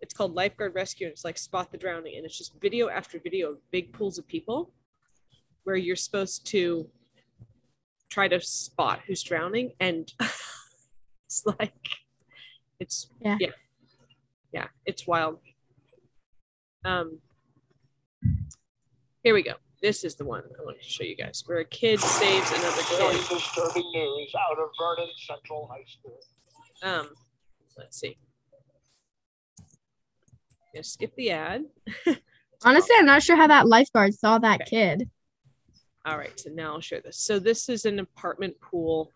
[0.01, 3.19] It's called lifeguard rescue and it's like spot the drowning and it's just video after
[3.19, 4.73] video of big pools of people
[5.69, 6.89] where you're supposed to
[8.09, 10.15] try to spot who's drowning and
[11.27, 11.75] it's like
[12.81, 13.37] it's Yeah.
[13.39, 13.51] yeah
[14.51, 15.41] yeah it's wild
[16.87, 17.19] um
[19.23, 19.53] here we go
[19.83, 22.83] this is the one i want to show you guys where a kid saves another
[22.97, 26.19] Very kid disturbing news out of Vernon Central High School.
[26.83, 27.11] um
[27.77, 28.17] let's see
[30.73, 31.67] Gonna skip the ad
[32.65, 34.71] Honestly, I'm not sure how that lifeguard saw that Okay.
[34.71, 35.09] kid.
[36.09, 37.19] All right, so now I'll share this.
[37.19, 39.13] So this is an apartment pool.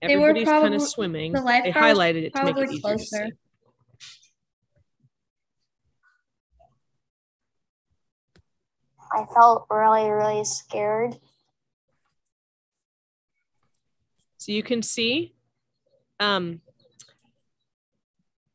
[0.00, 1.32] They were Everybody's kind probably- of swimming.
[1.32, 3.26] the They lifeguard highlighted it to make it probably easier to closer.
[3.26, 3.32] see.
[9.12, 11.18] I felt really, really scared.
[14.38, 15.34] So you can see,
[16.20, 16.60] um,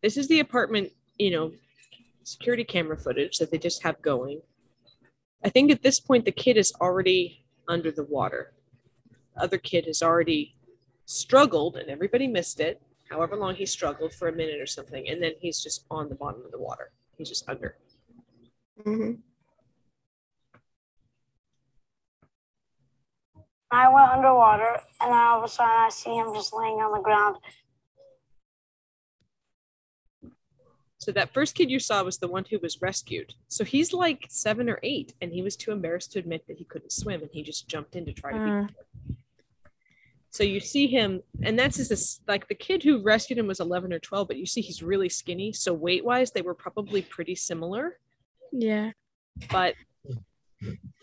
[0.01, 1.51] this is the apartment, you know,
[2.23, 4.41] security camera footage that they just have going.
[5.43, 8.53] I think at this point the kid is already under the water.
[9.35, 10.55] The other kid has already
[11.05, 15.21] struggled and everybody missed it, however long he struggled for a minute or something, and
[15.21, 16.91] then he's just on the bottom of the water.
[17.17, 17.77] He's just under.
[18.83, 19.13] hmm
[23.71, 26.93] I went underwater, and then all of a sudden I see him just laying on
[26.93, 27.37] the ground.
[31.05, 33.35] So that first kid you saw was the one who was rescued.
[33.47, 36.63] So he's like seven or eight, and he was too embarrassed to admit that he
[36.63, 38.43] couldn't swim, and he just jumped in to try to Uh.
[38.43, 38.49] be.
[38.49, 38.69] there.
[40.31, 43.59] So you see him, and that's just this, like the kid who rescued him was
[43.59, 45.53] 11 or 12, but you see he's really skinny.
[45.53, 47.99] So weight wise, they were probably pretty similar.
[48.51, 48.89] Yeah.
[49.51, 49.75] But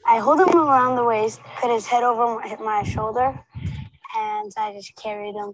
[0.04, 3.38] I hold him around the waist, put his head over my, my shoulder,
[4.16, 5.52] and I just carried him.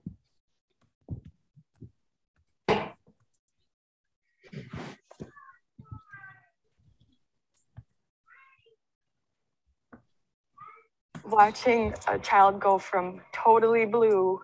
[11.31, 14.41] Watching a child go from totally blue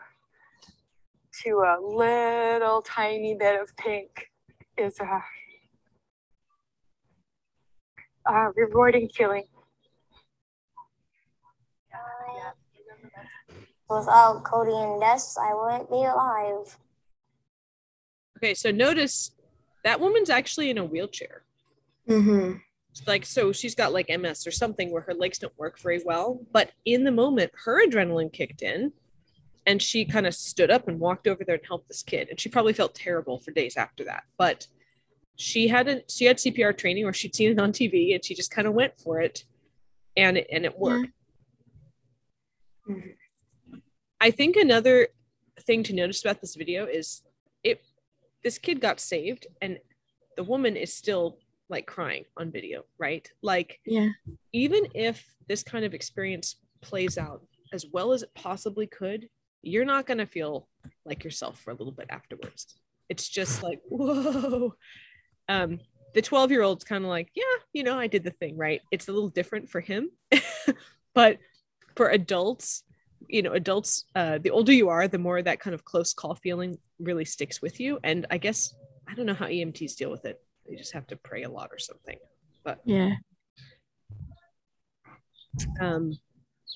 [1.43, 4.31] to a little tiny bit of pink
[4.77, 5.23] is a,
[8.33, 9.45] a rewarding feeling.
[13.89, 16.79] Without Cody and Des, I wouldn't be alive.
[18.39, 19.31] okay, so notice
[19.85, 21.43] that woman's actually in a wheelchair.
[22.07, 22.53] hmm
[23.07, 26.41] like so she's got like ms or something where her legs don't work very well
[26.53, 28.93] but in the moment her adrenaline kicked in
[29.67, 32.39] and she kind of stood up and walked over there and helped this kid and
[32.39, 34.67] she probably felt terrible for days after that but
[35.37, 38.51] she hadn't she had cpr training or she'd seen it on tv and she just
[38.51, 39.45] kind of went for it
[40.17, 41.11] and it, and it worked
[42.89, 43.15] Mhm.
[44.21, 45.09] i think another
[45.61, 47.23] thing to notice about this video is
[47.63, 47.83] it
[48.43, 49.79] this kid got saved and
[50.37, 54.09] the woman is still like crying on video right like Yeah.
[54.53, 59.29] even if this kind of experience plays out as well as it possibly could,
[59.63, 60.69] you're not going to feel
[61.05, 62.77] like yourself for a little bit afterwards.
[63.09, 64.75] It's just like, whoa.
[65.49, 65.81] Um,
[66.15, 68.81] the 12 year old's kind of like, yeah, you know, I did the thing, right?
[68.93, 70.11] It's a little different for him.
[71.15, 71.39] but
[71.97, 72.85] for adults,
[73.29, 76.35] you know, adults, uh, the older you are, the more that kind of close call
[76.37, 77.99] feeling really sticks with you.
[78.05, 78.75] And I guess,
[79.09, 80.41] I don't know how EMTs deal with it.
[80.69, 82.19] They just have to pray a lot or something.
[82.65, 83.15] But Yeah.
[85.81, 86.13] um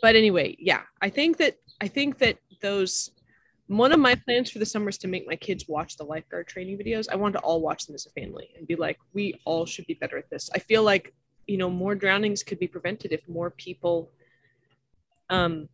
[0.03, 3.11] but anyway yeah i think that i think that those
[3.67, 6.47] one of my plans for the summer is to make my kids watch the lifeguard
[6.47, 9.35] training videos i want to all watch them as a family and be like we
[9.45, 11.13] all should be better at this i feel like
[11.49, 14.11] you know more drownings could be prevented if more people
[15.31, 15.69] um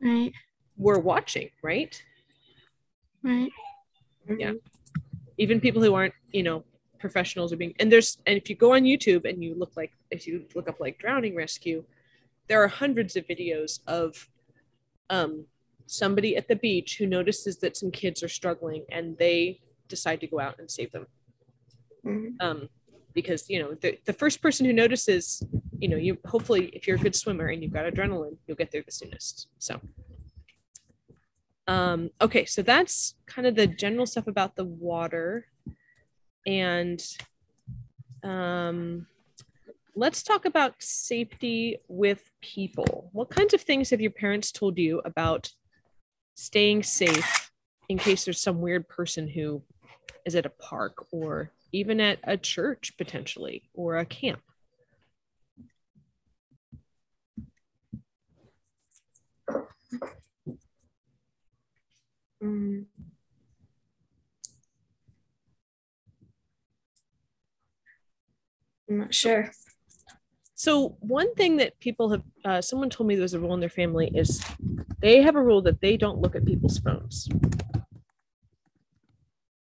[0.00, 0.32] Right.
[0.78, 2.02] were watching right
[3.22, 3.52] Right.
[4.38, 4.52] yeah
[5.36, 6.64] even people who aren't you know
[7.00, 9.92] professionals are being and there's and if you go on youtube and you look like
[10.10, 11.82] if you look up like drowning rescue
[12.46, 14.28] there are hundreds of videos of
[15.08, 15.46] um
[15.86, 20.26] somebody at the beach who notices that some kids are struggling and they decide to
[20.28, 21.06] go out and save them.
[22.06, 22.36] Mhm.
[22.40, 22.68] um
[23.12, 25.42] because you know the, the first person who notices
[25.80, 28.70] you know you hopefully if you're a good swimmer and you've got adrenaline you'll get
[28.70, 29.80] there the soonest so.
[31.66, 35.46] Um okay so that's kind of the general stuff about the water
[36.46, 37.02] and
[38.22, 39.06] um
[39.94, 45.00] let's talk about safety with people what kinds of things have your parents told you
[45.04, 45.50] about
[46.34, 47.50] staying safe
[47.88, 49.62] in case there's some weird person who
[50.24, 54.40] is at a park or even at a church potentially or a camp
[62.42, 62.86] Mm.
[68.90, 69.52] I'm not sure.
[70.54, 73.70] So one thing that people have, uh, someone told me there's a rule in their
[73.70, 74.44] family is
[75.00, 77.28] they have a rule that they don't look at people's phones,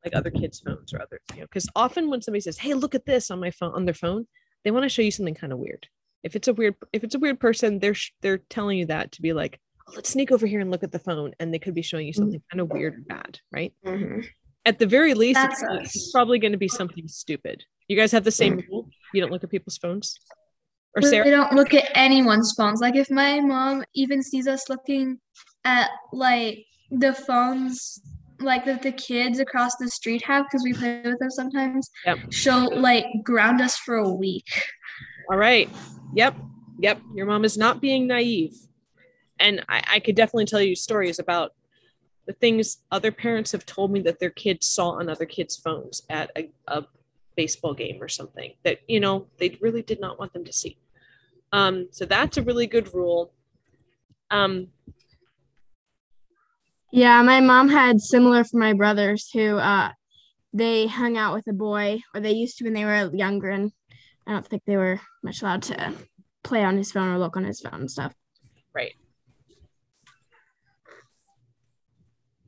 [0.05, 2.95] like other kids' phones or other, you know, because often when somebody says, "Hey, look
[2.95, 4.27] at this on my phone," on their phone,
[4.65, 5.89] they want to show you something kind of weird.
[6.23, 9.23] If it's a weird, if it's a weird person, they're they're telling you that to
[9.23, 11.75] be like, oh, "Let's sneak over here and look at the phone," and they could
[11.75, 13.75] be showing you something kind of weird or bad, right?
[13.85, 14.21] hmm
[14.65, 16.13] At the very least, it's, That's it's us.
[16.13, 17.65] probably going to be something stupid.
[17.89, 18.89] You guys have the same rule.
[19.15, 20.15] You don't look at people's phones,
[20.95, 21.25] or Sarah.
[21.25, 22.81] They don't look at anyone's phones.
[22.81, 25.19] Like if my mom even sees us looking
[25.65, 28.01] at like the phones
[28.41, 32.19] like that the kids across the street have because we play with them sometimes, Yep.
[32.31, 34.47] she'll like ground us for a week.
[35.31, 35.69] All right.
[36.15, 36.37] Yep.
[36.81, 37.01] Yep.
[37.15, 38.55] Your mom is not being naive.
[39.41, 41.53] And I, I could definitely tell you stories about
[42.27, 46.03] the things other parents have told me that their kids saw on other kids' phones
[46.11, 46.85] at a, a
[47.41, 50.77] baseball game or something that you know they really did not want them to see
[51.53, 53.33] um, so that's a really good rule
[54.31, 54.55] um,
[56.93, 59.91] Yeah, my mom had similar for my brothers who uh
[60.53, 63.71] they hung out with a boy or they used to when they were younger and
[64.27, 65.95] I don't think they were much allowed to
[66.43, 68.13] play on his phone or look on his phone and stuff.
[68.75, 68.95] Right.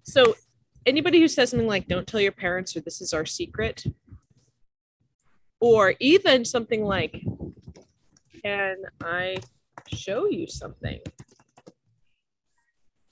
[0.02, 0.34] So,
[0.84, 3.84] anybody who says something like, don't tell your parents or this is our secret,
[5.60, 7.22] or even something like,
[8.42, 9.36] can I
[9.92, 11.00] show you something?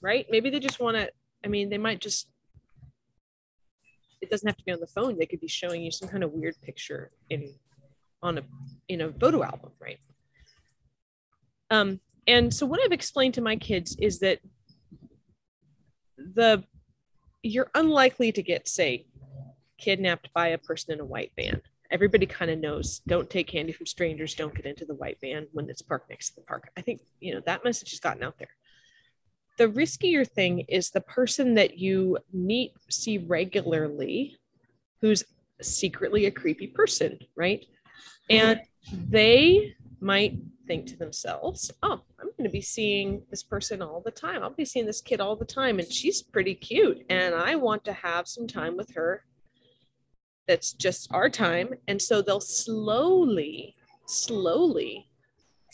[0.00, 0.26] Right?
[0.30, 1.10] Maybe they just want to,
[1.44, 2.28] I mean, they might just,
[4.20, 5.18] it doesn't have to be on the phone.
[5.18, 7.52] They could be showing you some kind of weird picture in,
[8.22, 8.42] on a,
[8.88, 9.98] in a photo album, right?
[11.70, 14.40] Um, and so what I've explained to my kids is that
[16.16, 16.64] the
[17.42, 19.06] you're unlikely to get say
[19.78, 23.72] kidnapped by a person in a white van everybody kind of knows don't take candy
[23.72, 26.70] from strangers don't get into the white van when it's parked next to the park
[26.76, 28.50] i think you know that message has gotten out there
[29.58, 34.36] the riskier thing is the person that you meet see regularly
[35.00, 35.24] who's
[35.60, 37.66] secretly a creepy person right
[38.30, 38.60] and
[38.92, 44.10] they might think to themselves, oh, I'm going to be seeing this person all the
[44.10, 44.42] time.
[44.42, 47.04] I'll be seeing this kid all the time, and she's pretty cute.
[47.08, 49.24] And I want to have some time with her
[50.48, 51.74] that's just our time.
[51.86, 53.76] And so they'll slowly,
[54.06, 55.08] slowly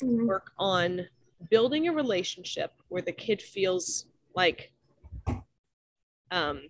[0.02, 1.06] work on
[1.50, 4.72] building a relationship where the kid feels like,
[6.30, 6.62] um,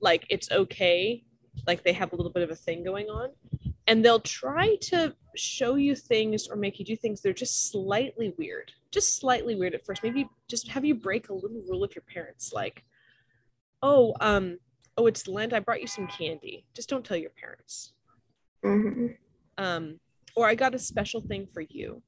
[0.00, 1.24] like it's okay,
[1.66, 3.30] like they have a little bit of a thing going on.
[3.86, 7.70] And they'll try to show you things or make you do things that are just
[7.70, 10.02] slightly weird just slightly weird at first.
[10.02, 12.84] Maybe just have you break a little rule of your parents like
[13.82, 14.58] oh um
[15.00, 16.64] oh it's lent i brought you some candy.
[16.74, 17.92] Just don't tell your parents.
[18.62, 19.06] Hmm
[19.58, 19.98] um
[20.36, 22.02] or i got a special thing for you.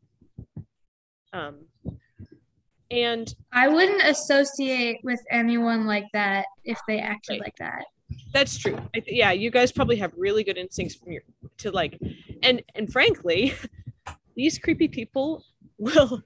[1.32, 1.56] Um
[2.90, 7.40] and I wouldn't associate with anyone like that if they acted Right.
[7.40, 7.84] like that.
[8.34, 8.76] that's true.
[8.94, 11.22] I th- yeah you guys probably have really good instincts from your
[11.58, 11.98] to like
[12.42, 13.54] and and frankly
[14.36, 15.42] these creepy people
[15.78, 16.22] will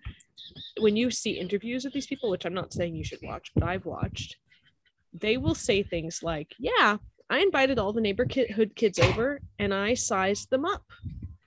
[0.81, 3.63] when you see interviews with these people which i'm not saying you should watch but
[3.65, 4.37] i've watched
[5.21, 6.97] they will say things like yeah
[7.31, 10.85] i invited all the neighborhood kids over and i sized them up.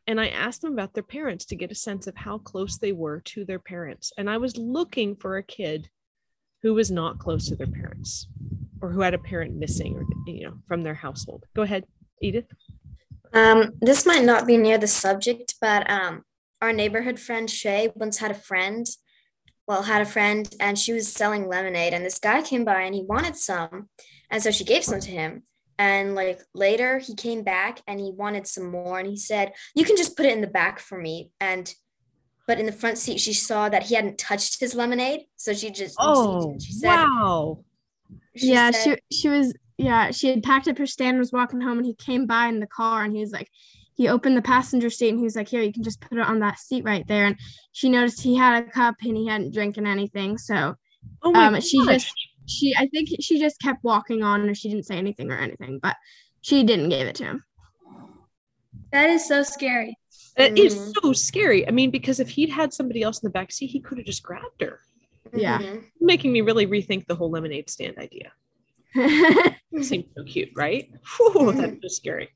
[0.07, 2.93] And i asked them about their parents to get a sense of how close they
[2.93, 4.11] were to their parents.
[4.17, 5.89] And i was looking for a kid
[6.61, 8.28] who was not close to their parents
[8.82, 11.45] or who had a parent missing or you know from their household.
[11.55, 11.86] Go ahead
[12.22, 12.45] edith.
[13.34, 16.24] Um, this might not be near the subject, but um,
[16.61, 18.88] our neighborhood friend Shay once had a friend,
[19.70, 22.95] well, had a friend, and she was selling lemonade, and this guy came by and
[22.95, 23.88] he wanted some,
[24.32, 25.43] and so she gave some to him.
[25.78, 29.86] And like later, he came back and he wanted some more, and he said, "You
[29.86, 31.72] can just put it in the back for me." And
[32.47, 35.70] but in the front seat, she saw that he hadn't touched his lemonade, so she
[35.70, 37.63] just oh she said, wow
[38.36, 41.32] she yeah, said- she she was yeah, she had packed up her stand and was
[41.32, 43.49] walking home and he came by in the car and he was like
[44.00, 46.26] he opened the passenger seat and he was like, Here, you can just put it
[46.26, 47.26] on that seat right there.
[47.26, 47.38] And
[47.74, 50.38] she noticed he had a cup and he hadn't drinking anything.
[50.38, 50.76] So
[51.22, 52.14] oh my um she just
[52.47, 55.80] she I think she just kept walking on or she didn't say anything or anything,
[55.84, 55.97] but
[56.39, 57.43] she didn't give it to him.
[58.93, 59.97] That is so scary.
[60.38, 60.93] That is Mhm.
[61.04, 61.68] so scary.
[61.68, 64.08] I mean, because if he'd had somebody else in the back seat, he could have
[64.08, 64.80] just grabbed her.
[65.36, 65.60] Yeah.
[65.60, 65.84] Mhm.
[66.00, 68.32] Making me really rethink the whole lemonade stand idea.
[69.82, 70.89] Seems so cute, right?
[71.18, 72.30] Whew, that's so scary.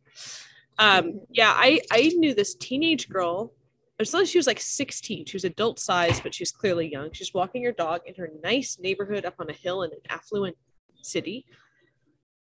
[0.79, 3.53] Um, yeah, I I knew this teenage girl.
[3.99, 7.11] As she was like 16, she was adult size, but she was clearly young.
[7.13, 10.57] she's walking her dog in her nice neighborhood up on a hill in an affluent
[11.01, 11.45] city.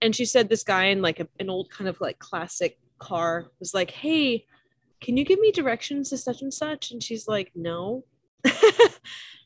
[0.03, 3.47] And she said this guy in like a, an old kind of like classic car
[3.59, 4.45] was like, Hey,
[5.01, 6.91] can you give me directions to such and such?
[6.91, 8.05] And she's like, No.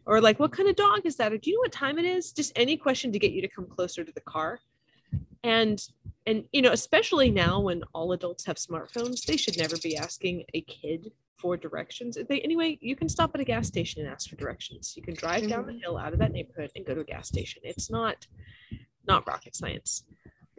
[0.07, 1.33] or like, what kind of dog is that?
[1.33, 2.33] Or do you know what time it is?
[2.33, 4.61] Just any question to get you to come closer to the car.
[5.45, 5.87] And
[6.27, 10.45] and you know, especially now when all adults have smartphones, they should never be asking
[10.55, 12.17] a kid for directions.
[12.29, 14.95] They anyway, you can stop at a gas station and ask for directions.
[14.97, 17.29] You can drive down the hill out of that neighborhood and go to a gas
[17.29, 17.61] station.
[17.63, 18.27] It's not
[19.07, 20.05] not rocket science.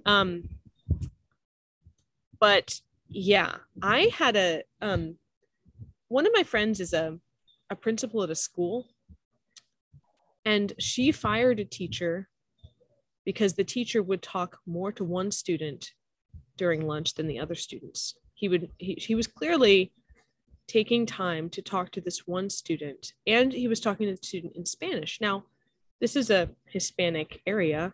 [0.05, 0.49] Um
[2.39, 2.79] but
[3.09, 5.15] yeah, I had a um
[6.09, 7.19] one of my friends is a
[7.71, 8.85] a principal at a school
[10.45, 12.29] and she fired a teacher
[13.25, 15.91] because the teacher would talk more to one student
[16.57, 18.15] during lunch than the other students.
[18.33, 19.91] He would he, he was clearly
[20.67, 24.55] taking time to talk to this one student and he was talking to the student
[24.55, 25.19] in Spanish.
[25.21, 25.43] Now,
[25.99, 27.93] this is a Hispanic area.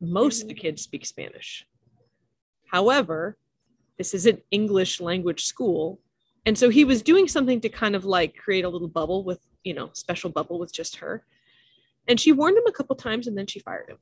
[0.00, 0.62] Most of the mm-hmm.
[0.62, 1.66] kids speak Spanish.
[2.66, 3.36] However,
[3.98, 6.00] this is an English language school.
[6.46, 9.40] And so he was doing something to kind of like create a little bubble with,
[9.64, 11.24] you know, special bubble with just her.
[12.08, 13.98] And she warned him a couple times and then she fired him.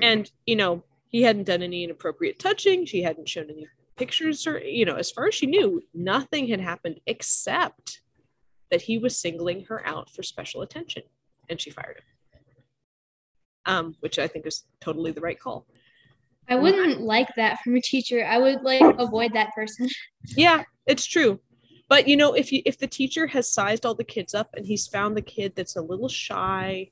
[0.00, 2.84] And, you know, he hadn't done any inappropriate touching.
[2.84, 3.66] She hadn't shown any
[3.96, 8.02] pictures or, you know, as far as she knew, nothing had happened except
[8.70, 11.02] that he was singling her out for special attention
[11.48, 12.04] and she fired him.
[13.64, 15.66] Um, which I think is totally the right call.
[16.48, 18.24] I wouldn't like that from a teacher.
[18.24, 19.88] I would like avoid that person.
[20.36, 21.40] Yeah, it's true.
[21.88, 24.66] But you know, if you if the teacher has sized all the kids up and
[24.66, 26.90] he's found the kid that's a little shy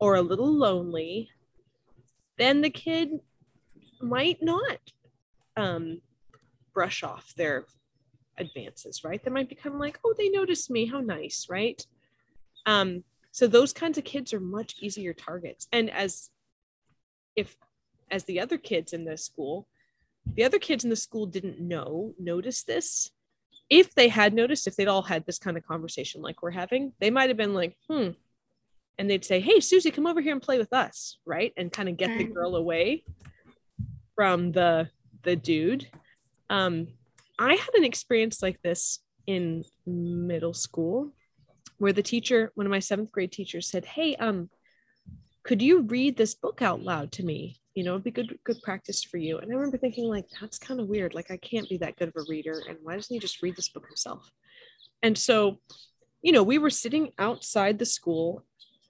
[0.00, 1.28] or a little lonely,
[2.38, 3.10] then the kid
[4.00, 4.78] might not
[5.56, 6.00] um
[6.72, 7.66] brush off their
[8.38, 9.22] advances, right?
[9.22, 11.84] They might become like, oh, they noticed me, how nice, right?
[12.66, 15.66] Um, so those kinds of kids are much easier targets.
[15.72, 16.30] And as
[17.36, 17.56] if
[18.10, 19.68] as the other kids in the school,
[20.34, 23.10] the other kids in the school didn't know, notice this.
[23.70, 26.92] If they had noticed, if they'd all had this kind of conversation like we're having,
[27.00, 28.10] they might have been like, hmm.
[28.98, 31.52] And they'd say, Hey, Susie, come over here and play with us, right?
[31.56, 33.04] And kind of get the girl away
[34.16, 34.90] from the
[35.22, 35.88] the dude.
[36.50, 36.88] Um,
[37.38, 41.12] I had an experience like this in middle school
[41.78, 44.50] where the teacher, one of my seventh grade teachers said, Hey, um,
[45.44, 47.60] could you read this book out loud to me?
[47.74, 49.38] You know, it'd be good, good practice for you.
[49.38, 51.14] And I remember thinking, like, that's kind of weird.
[51.14, 52.60] Like, I can't be that good of a reader.
[52.68, 54.28] And why doesn't he just read this book himself?
[55.02, 55.60] And so,
[56.22, 58.44] you know, we were sitting outside the school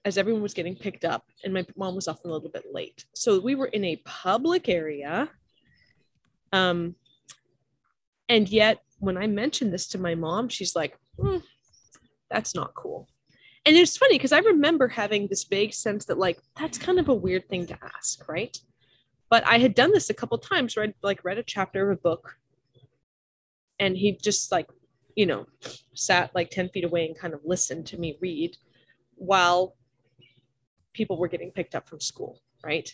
[0.09, 3.05] as everyone was getting picked up, and my mom was often a little bit late.
[3.15, 5.29] So we were in a public area.
[6.51, 6.95] Um,
[8.27, 11.37] and yet, when I mentioned this to my mom, she's like, "Hmm,
[12.29, 13.07] that's not cool.
[13.65, 17.09] And it's funny because I remember having this vague sense that, like, that's kind of
[17.09, 18.57] a weird thing to ask, right?
[19.29, 21.97] But I had done this a couple times where I'd like read a chapter of
[21.97, 22.37] a book
[23.79, 24.67] and he just like,
[25.15, 25.45] you know,
[25.93, 28.57] sat like 10 feet away and kind of listened to me read
[29.15, 29.75] while
[30.99, 32.89] people were getting picked up from school, right?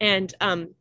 [0.00, 0.74] And um,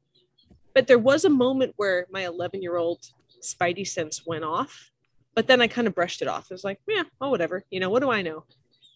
[0.73, 2.99] but there was a moment where my 11 year old
[3.41, 4.91] spidey sense went off
[5.35, 6.51] but then i kind of brushed it off.
[6.51, 7.63] It was like yeah oh whatever.
[7.69, 8.43] You know what do i know?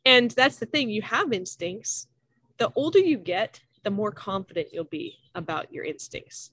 [0.05, 2.07] And that's the thing you have instincts.
[2.57, 6.51] The older you get the more confident you'll be about your instincts.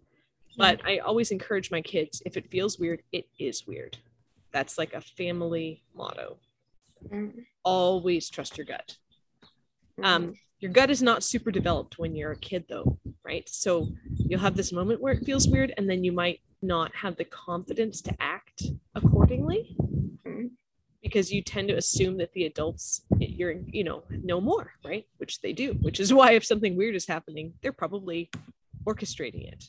[0.56, 3.98] But i always encourage my kids if it feels weird it is weird.
[4.52, 6.38] That's like a family motto.
[7.64, 8.96] Always trust your gut.
[10.02, 12.98] Um, your gut is not super developed when you're a kid though
[13.30, 13.48] right?
[13.48, 17.16] So you'll have this moment where it feels weird and then you might not have
[17.16, 19.76] the confidence to act accordingly
[21.02, 25.06] because you tend to assume that the adults you're you know know more right?
[25.18, 28.30] Which they do which is why if something weird is happening they're probably
[28.84, 29.64] orchestrating it.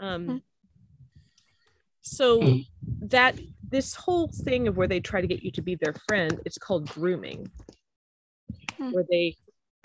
[0.00, 0.42] Um
[2.02, 2.60] so
[3.00, 3.36] that
[3.68, 6.58] this whole thing of where they try to get you to be their friend it's
[6.58, 7.50] called grooming.
[8.78, 9.36] Where they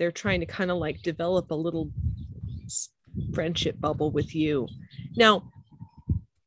[0.02, 1.92] they're trying to kind of like develop a little
[3.36, 4.68] friendship bubble with you.
[5.16, 5.44] Now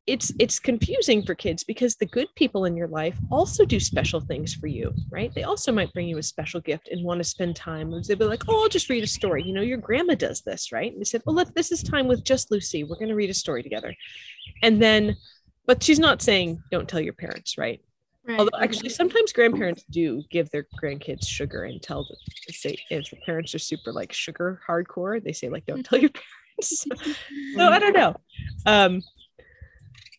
[0.07, 4.19] it's it's confusing for kids because the good people in your life also do special
[4.19, 5.33] things for you right?
[5.33, 8.17] They also might bring you a special gift and want to spend time with they'll
[8.17, 9.41] be like oh i'll just read a story.
[9.41, 10.91] You know your grandma does this right?
[10.91, 12.83] And they said oh, well let this is time with just lucy.
[12.83, 13.95] We're going to read a story together.
[14.63, 15.15] And then
[15.65, 17.79] but she's not saying don't tell your parents right
[18.27, 18.39] Right.
[18.39, 22.17] Although actually sometimes grandparents do give their grandkids sugar and tell them
[22.49, 26.09] say if the parents are super like sugar hardcore, they say like don't tell your
[26.57, 26.85] parents.
[27.55, 28.15] so I don't know.
[28.65, 29.01] Um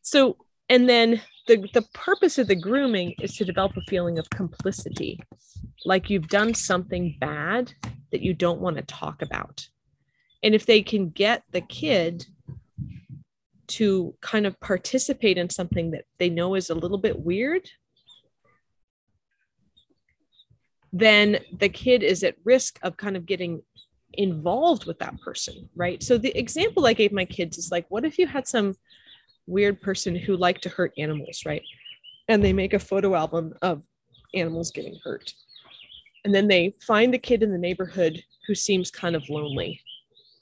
[0.02, 0.36] so
[0.68, 5.20] and then the the purpose of the grooming is to develop a feeling of complicity.
[5.84, 7.72] Like you've done something bad
[8.12, 9.68] that you don't want to talk about.
[10.44, 12.24] And if they can get the kid
[13.68, 17.68] to kind of participate in something that they know is a little bit weird,
[21.01, 23.62] then the kid is at risk of kind of getting
[24.14, 26.03] involved with that person, right?
[26.03, 28.76] So the example I gave my kids is like, what if you had some
[29.47, 31.62] weird person who liked to hurt animals, right?
[32.28, 33.82] And they make a photo album of
[34.34, 35.32] animals getting hurt.
[36.24, 39.80] And then they find a kid in the neighborhood who seems kind of lonely.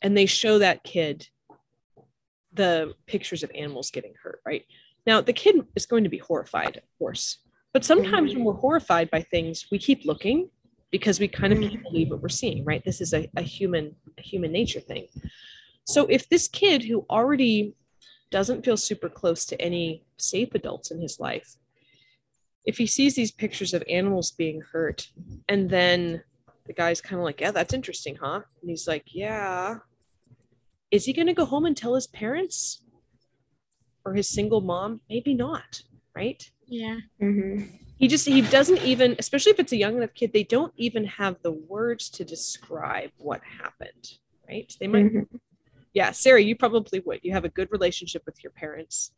[0.03, 1.29] And they show that kid
[2.53, 4.65] the pictures of animals getting hurt, right?
[5.07, 7.39] Now, the kid is going to be horrified, of course.
[7.75, 8.45] But sometimes when mm-hmm.
[8.45, 10.49] we're horrified by things, we keep looking
[10.91, 12.83] because we kind of can't believe what we're seeing, right?
[12.85, 15.09] This is a, a human a human nature thing.
[15.85, 17.75] So if this kid who already
[18.31, 21.57] doesn't feel super close to any safe adults in his life,
[22.65, 25.09] if he sees these pictures of animals being hurt,
[25.49, 26.23] and then
[26.67, 28.41] the guy's kind of like, Yeah, that's interesting, huh?
[28.63, 29.79] And he's like, Yeah.
[30.91, 32.85] Is he going to go home and tell his parents?
[34.05, 35.83] or his single mom, maybe not,
[36.15, 36.51] right?
[36.67, 36.99] Yeah.
[37.21, 37.65] Mm-hmm.
[37.99, 41.05] He just he doesn't even, especially if it's a young enough kid, they don't even
[41.05, 44.73] have the words to describe what happened, right?
[44.81, 45.27] They might Mhm.
[45.93, 47.21] yeah, Sarah, you probably would.
[47.23, 49.13] You have a good relationship with your parents.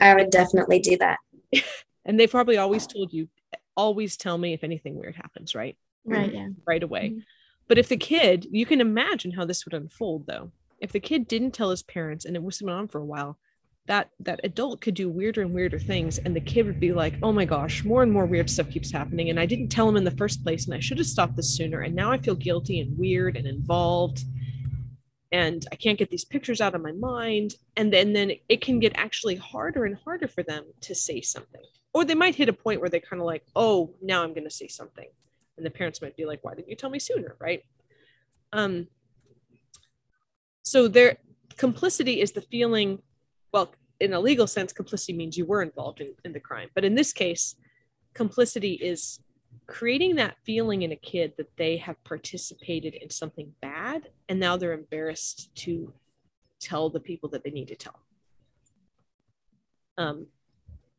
[0.00, 1.18] I would definitely do that.
[2.06, 3.28] And they've probably always told you,
[3.76, 5.76] always tell me if anything weird happens, right?
[6.06, 6.32] Right.
[6.32, 6.48] Yeah.
[6.66, 7.10] Right away.
[7.10, 7.22] Mhm.
[7.68, 10.50] But if the kid, you can imagine how this would unfold though.
[10.80, 13.38] If the kid didn't tell his parents and it was went on for a while,
[13.86, 17.14] that that adult could do weirder and weirder things and the kid would be like,
[17.22, 19.96] "Oh my gosh, more and more weird stuff keeps happening and I didn't tell him
[19.96, 22.34] in the first place and I should have stopped this sooner and now I feel
[22.34, 24.24] guilty and weird and involved."
[25.32, 27.54] and I can't get these pictures out of my mind.
[27.76, 31.62] And then then it can get actually harder and harder for them to say something.
[31.92, 34.50] Or they might hit a point where they kind of like, oh, now I'm gonna
[34.50, 35.08] say something.
[35.56, 37.36] And the parents might be like, why didn't you tell me sooner?
[37.38, 37.64] Right.
[38.52, 38.88] Um
[40.62, 41.18] so their
[41.56, 43.00] complicity is the feeling,
[43.52, 46.68] well, in a legal sense, complicity means you were involved in, in the crime.
[46.74, 47.56] But in this case,
[48.14, 49.20] complicity is
[49.66, 54.56] creating that feeling in a kid that they have participated in something bad and now
[54.56, 55.92] they're embarrassed to
[56.60, 58.00] tell the people that they need to tell
[59.98, 60.26] um,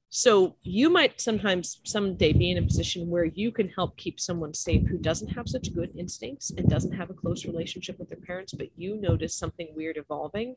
[0.09, 4.53] so you might sometimes someday be in a position where you can help keep someone
[4.53, 8.19] safe who doesn't have such good instincts and doesn't have a close relationship with their
[8.19, 10.55] parents but you notice something weird evolving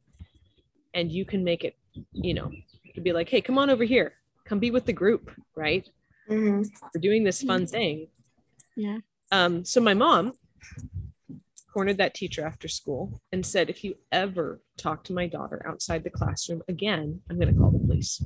[0.95, 1.77] and you can make it
[2.13, 2.51] you know
[2.95, 4.15] to be like hey come on over here
[4.47, 5.89] come be with the group right
[6.31, 6.63] Mm-hmm.
[6.95, 8.09] we're doing this fun thing.
[8.77, 8.99] Yeah.
[9.31, 10.33] Um, so my mom
[11.73, 16.05] cornered that teacher after school and said, if you ever talk to my daughter outside
[16.05, 18.25] the classroom again, I'm going to call the police.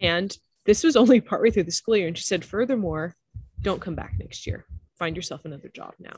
[0.00, 2.08] And this was only partway through the school year.
[2.08, 3.14] And she said, furthermore,
[3.60, 4.66] don't come back next year.
[4.98, 6.16] Find yourself another job now,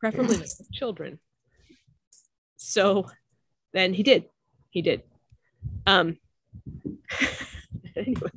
[0.00, 1.18] preferably not with children.
[2.56, 3.06] So
[3.72, 4.24] then he did.
[4.70, 5.02] He did.
[5.86, 6.18] Um,
[7.96, 8.30] anyway,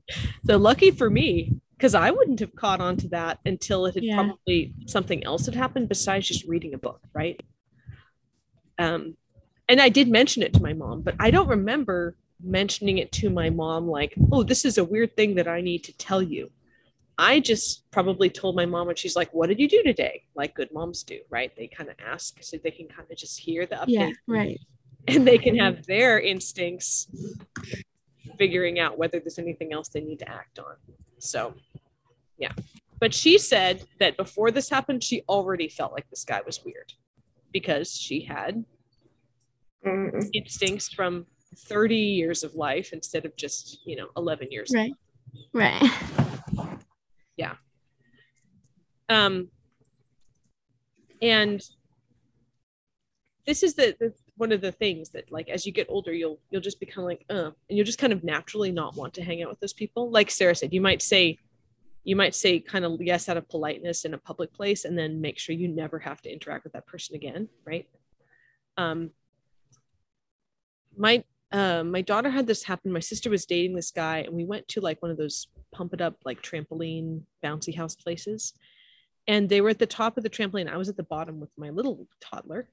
[0.46, 4.04] so lucky for me, because I wouldn't have caught on to that until it had
[4.04, 4.16] Yeah.
[4.16, 7.40] probably something else had happened besides just reading a book, right?
[8.78, 9.16] Um,
[9.68, 13.30] and I did mention it to my mom, but I don't remember mentioning it to
[13.30, 16.50] my mom like, oh, this is a weird thing that I need to tell you.
[17.18, 20.56] I just probably told my mom, and she's like, "What did you do today?" Like
[20.56, 21.56] good moms do, right?
[21.56, 24.10] They kind of ask so they can kind of just hear the update Yeah.
[24.26, 24.60] Right.
[25.08, 27.08] And they can have their instincts
[28.38, 30.76] figuring out whether there's anything else they need to act on.
[31.20, 31.54] So,
[32.38, 32.52] yeah.
[33.00, 36.94] But she said that before this happened, she already felt like this guy was weird
[37.52, 38.64] because she had
[39.84, 40.28] Mm-hmm.
[40.34, 41.26] instincts from
[41.68, 44.72] 30 years of life instead of just, you know, 11 years.
[44.76, 44.94] Right.
[45.54, 45.82] Right.
[47.38, 47.56] Yeah.
[49.10, 49.50] um
[51.20, 51.60] and
[53.48, 56.40] this is the, the one of the things that like as you get older you'll
[56.50, 59.44] you'll just become like uh and you'll just kind of naturally not want to hang
[59.44, 60.10] out with those people.
[60.10, 61.38] Like sarah said you might say
[62.04, 65.22] you might say kind of yes out of politeness in a public place and then
[65.22, 67.88] make sure you never have to interact with that person again right?
[68.78, 69.12] Um
[70.98, 72.92] my uh, my daughter had this happen.
[72.92, 75.94] My sister was dating this guy and we went to like one of those pump
[75.94, 78.54] it up like trampoline bouncy house places.
[79.28, 80.68] And they were at the top of the trampoline.
[80.68, 82.70] I was at the bottom with my little toddler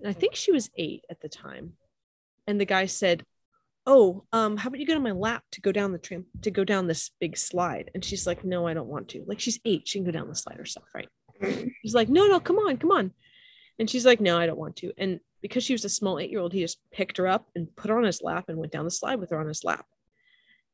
[0.00, 1.74] and i think she was eight at the time.
[2.46, 3.24] And the guy said
[3.86, 6.50] oh um how about you get on my lap to go down the tram to
[6.50, 7.90] go down this big slide?
[7.94, 9.24] And she's like no i don't want to.
[9.26, 11.08] Like she's eight she can go down the slide herself right?
[11.82, 13.12] He's like no no come on come on.
[13.78, 14.92] And she's like no i don't want to.
[14.98, 17.74] And because she was a small eight year old he just picked her up and
[17.76, 19.86] put her on his lap and went down the slide with her on his lap.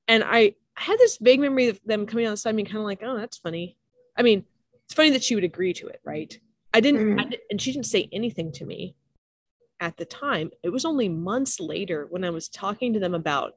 [0.09, 2.85] And i had this vague memory of them coming on the side being kind of
[2.85, 3.77] like oh that's funny.
[4.16, 4.45] I mean
[4.85, 6.39] it's funny that she would agree to it right?
[6.74, 7.31] I didn't I Mhm.
[7.31, 8.95] di- and she didn't say anything to me
[9.81, 13.57] at the time it was only months later when i was talking to them about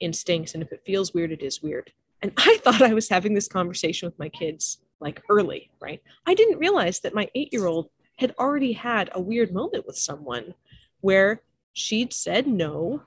[0.00, 1.92] instincts and if it feels weird it is weird.
[2.22, 6.02] And i thought i was having this conversation with my kids like early right?
[6.26, 9.96] I didn't realize that my eight year old had already had a weird moment with
[9.96, 10.54] someone
[11.00, 11.42] where
[11.72, 13.02] she'd said no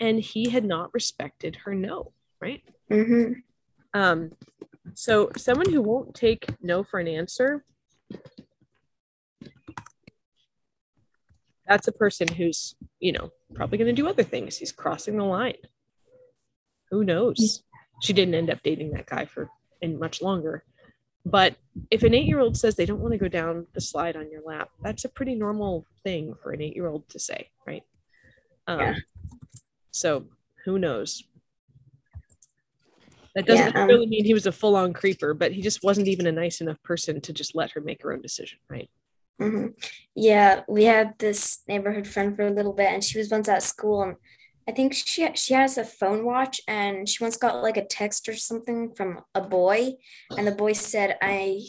[0.00, 2.62] and he had not respected her no right?
[2.90, 3.40] Mm-hmm.
[3.98, 4.30] um
[4.94, 7.64] so someone who won't take no for an answer
[11.68, 14.56] that's a person who's you know probably going to do other things.
[14.58, 15.54] He's crossing the line.
[16.90, 17.62] Who knows?
[18.02, 19.48] She didn't end up dating that guy for
[19.82, 20.64] and much longer.
[21.24, 21.56] But
[21.90, 24.30] if an eight year old says they don't want to go down the slide on
[24.30, 27.82] your lap that's a pretty normal thing for an eight year old to say right?
[28.68, 28.94] Um, Yeah.
[29.90, 30.26] so
[30.64, 31.24] who knows?
[33.34, 35.82] That doesn't Yeah, um, really mean he was a full on creeper but he just
[35.82, 38.88] wasn't even a nice enough person to just let her make her own decision right
[39.38, 39.66] hmm
[40.14, 43.62] Yeah, we had this neighborhood friend for a little bit, and she was once at
[43.62, 44.16] school, and
[44.68, 48.28] I think she she has a phone watch and she once got like a text
[48.28, 49.92] or something from a boy
[50.36, 51.60] and the boy said I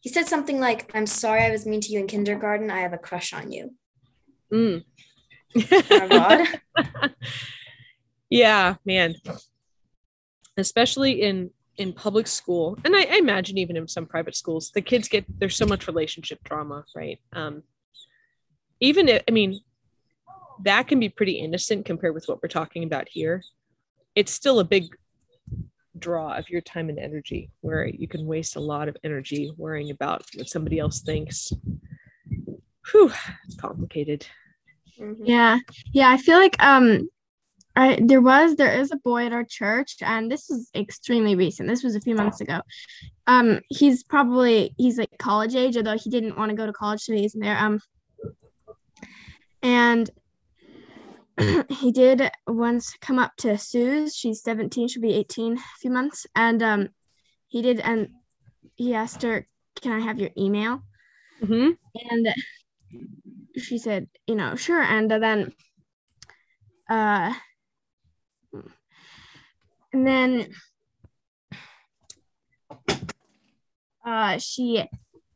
[0.00, 2.92] he said something like I'm sorry I was mean to you in kindergarten I have
[2.92, 3.74] a crush on you.
[4.52, 4.84] Mm.
[8.30, 9.16] Yeah, man.
[10.56, 14.82] Especially in in public school, and I, I imagine even in some private schools, the
[14.82, 17.18] kids get there's so much relationship drama, right?
[17.32, 17.62] Um,
[18.80, 19.60] even if, I mean,
[20.64, 23.42] that can be pretty innocent compared with what we're talking about here.
[24.14, 24.84] It's still a big
[25.98, 29.90] draw of your time and energy where you can waste a lot of energy worrying
[29.90, 31.52] about what somebody else thinks.
[32.90, 33.12] Whew,
[33.46, 34.26] it's complicated.
[34.98, 35.16] Mhm.
[35.24, 35.58] Yeah.
[35.92, 36.10] Yeah.
[36.10, 37.08] I feel like um
[37.74, 41.68] I there was there is a boy at our church and this is extremely recent.
[41.68, 42.60] This was a few months ago.
[43.26, 47.00] Um he's probably he's like college age, although he didn't want to go to college
[47.00, 47.56] so he isn't there.
[47.56, 47.80] Um
[49.62, 50.10] and
[51.70, 54.14] he did once come up to Suze.
[54.14, 56.26] She's 17, she'll be 18 a few months.
[56.36, 56.88] And um
[57.48, 58.08] he did and
[58.74, 59.46] he asked her,
[59.80, 60.82] Can I have your email?
[61.40, 62.28] hmm and
[63.56, 65.52] she said you know sure and then
[66.88, 67.34] uh
[69.92, 70.46] and then
[74.06, 74.84] uh she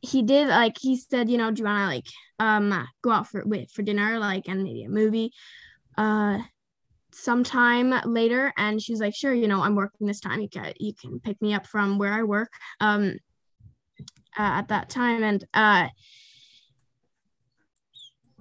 [0.00, 2.06] he did like he said you know do you want to like
[2.38, 5.32] um go out for with for dinner like and maybe a movie?
[5.96, 6.38] Uh
[7.12, 10.40] sometime later and she's like sure you know i'm working this time.
[10.40, 13.16] You can you can pick me up from where i work um
[14.38, 15.22] uh, at that time.
[15.22, 15.88] And uh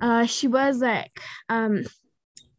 [0.02, 1.84] uh she was like um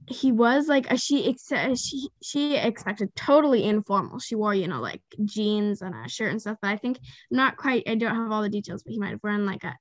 [0.08, 5.02] he was like she ex- she she expected totally informal she wore you know like
[5.24, 6.98] jeans and a shirt and stuff but i think
[7.30, 9.74] not quite i don't have all the details but he might have worn like a,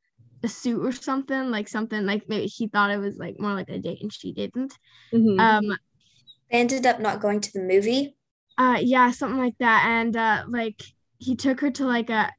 [0.44, 3.70] a suit or something like something like maybe he thought it was like more like
[3.70, 4.74] a date and she didn't
[5.14, 5.40] Mhm.
[5.40, 5.78] um
[6.52, 8.16] They ended up not going to the movie.
[8.58, 10.82] uh yeah something like that and uh like
[11.20, 12.32] he took her to like a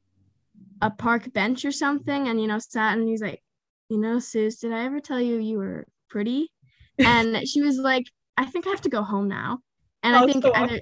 [0.82, 3.42] a park bench or something and you know sat and he's like
[3.88, 6.50] you know Suze did I ever tell you you were pretty
[6.98, 9.60] and she was like I think I have to go home now
[10.02, 10.80] and Oh, I think so either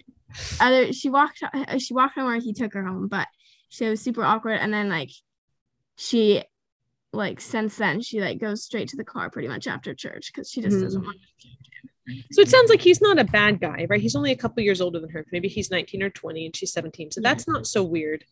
[0.61, 3.29] either she walked uh, she walked home or he took her home but
[3.69, 5.11] she was super awkward and then like
[5.97, 6.43] she
[7.13, 10.51] like since then she like goes straight to the car pretty much after church because
[10.51, 10.83] she just Mhm.
[10.83, 11.49] doesn't want to
[12.33, 14.01] So it sounds like he's not a bad guy, right?
[14.01, 15.25] He's only a couple years older than her.
[15.33, 17.11] Maybe he's 19 or 20 and she's 17.
[17.13, 17.31] So Yeah.
[17.31, 18.25] that's not so weird.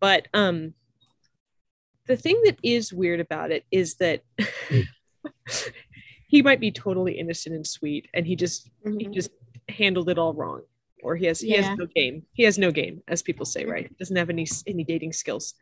[0.00, 0.74] But um
[2.06, 4.22] the thing that is weird about it is that
[6.32, 9.12] he might be totally innocent and sweet and he just he Mhm.
[9.12, 9.30] just
[9.68, 10.62] handled it all wrong
[11.04, 12.16] or he has he has no game.
[12.32, 13.86] He has no game as people say, right?
[13.88, 15.54] He doesn't have any any dating skills.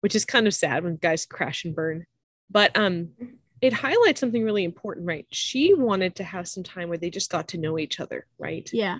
[0.00, 2.06] Which is kind of sad when guys crash and burn.
[2.50, 3.10] But um
[3.60, 5.26] it highlights something really important, right?
[5.30, 8.68] She wanted to have some time where they just got to know each other, right?
[8.72, 8.98] yeah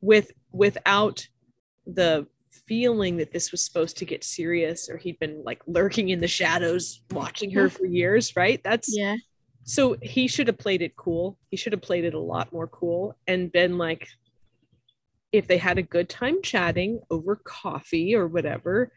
[0.00, 1.26] With without
[1.86, 2.26] the
[2.70, 6.28] feeling that this was supposed to get serious or he'd been like lurking in the
[6.40, 8.60] shadows watching her for years, right?
[8.64, 9.16] That's yeah
[9.68, 11.36] so he should have played it cool.
[11.50, 14.08] He should have played it a lot more cool and been like
[15.30, 18.90] if they had a good time chatting over coffee or whatever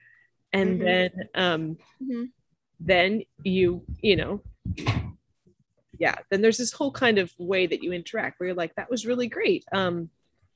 [0.54, 0.84] and Mhm.
[0.86, 2.32] then um Mhm.
[2.80, 4.42] then you you know
[6.00, 8.90] yeah then there's this whole kind of way that you interact where you're like that
[8.90, 10.10] was really great um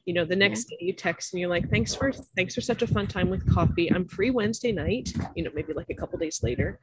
[0.05, 2.81] you know the next day you text and you're like thanks for thanks for such
[2.81, 6.17] a fun time with coffee i'm free wednesday night you know maybe like a couple
[6.17, 6.79] days later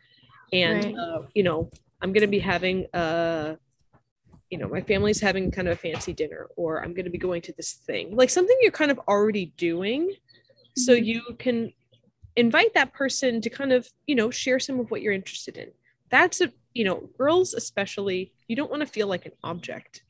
[0.52, 0.94] and Right.
[0.98, 1.70] uh, you know
[2.02, 3.56] i'm going to be having uh
[4.50, 7.18] you know my family's having kind of a fancy dinner or i'm going to be
[7.18, 10.12] going to this thing like something you're kind of already doing.
[10.76, 11.04] So Mhm.
[11.04, 11.72] you can
[12.36, 15.70] invite that person to kind of you know share some of what you're interested in.
[16.10, 20.02] That's a you know girls especially you don't want to feel like an object.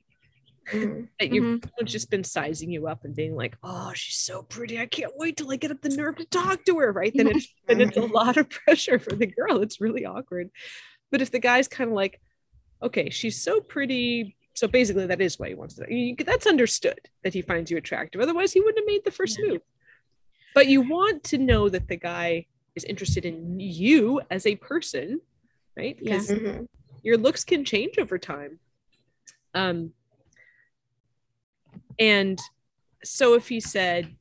[0.72, 1.09] Mhm.
[1.18, 4.78] that you've someone's just been sizing you up and being like oh she's so pretty.
[4.78, 7.12] I can't wait till i get up the nerve to talk to her right?
[7.14, 9.61] Then it's then it's a lot of pressure for the girl.
[9.62, 10.51] It's really awkward
[11.12, 12.20] but if the guy's kind of like
[12.82, 16.98] okay she's so pretty so basically that is why he wants to you, that's understood
[17.22, 19.60] that he finds you attractive otherwise he wouldn't have made the first move
[20.54, 22.44] but you want to know that the guy
[22.74, 25.20] is interested in you as a person
[25.76, 26.14] right Yeah.
[26.18, 26.66] because Mhm.
[27.04, 28.58] your looks can change over time
[29.54, 29.92] um
[31.98, 32.40] and
[33.04, 34.16] so if he said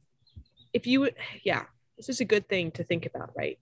[0.73, 1.09] if you
[1.43, 1.65] yeah
[1.97, 3.57] this is a good thing to think about right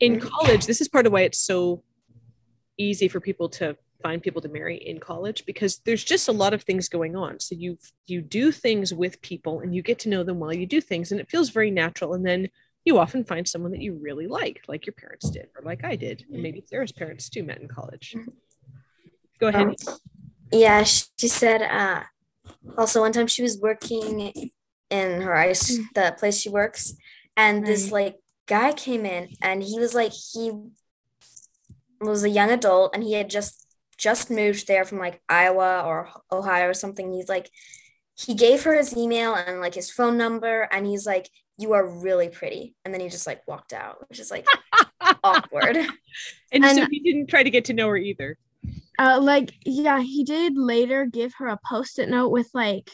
[0.00, 0.20] in Mhm.
[0.30, 1.82] college this is part of why it's so
[2.78, 6.54] easy for people to find people to marry in college because there's just a lot
[6.54, 7.40] of things going on.
[7.40, 10.66] So you you do things with people and you get to know them while you
[10.66, 12.14] do things and it feels very natural.
[12.14, 12.48] And then
[12.84, 15.96] you often find someone that you really like like your parents did or like i
[15.96, 18.14] did and maybe sarah's parents too met in college.
[19.40, 19.66] Go ahead.
[19.66, 19.74] Um,
[20.52, 21.62] Yeah, she said.
[21.62, 22.04] Uh,
[22.78, 24.32] also, one time she was working
[24.90, 26.94] in her ice, the place she works,
[27.36, 28.16] and this like
[28.46, 30.52] guy came in, and he was like he
[32.00, 33.66] was a young adult, and he had just
[33.96, 37.12] just moved there from like Iowa or Ohio or something.
[37.12, 37.50] He's like,
[38.14, 41.86] he gave her his email and like his phone number, and he's like, "You are
[41.86, 44.46] really pretty," and then he just like walked out, which is like
[45.24, 45.76] awkward.
[46.52, 48.38] And, so he didn't try to get to know her either.
[48.98, 52.90] Uh, like yeah, he did later give her a post-it note with like,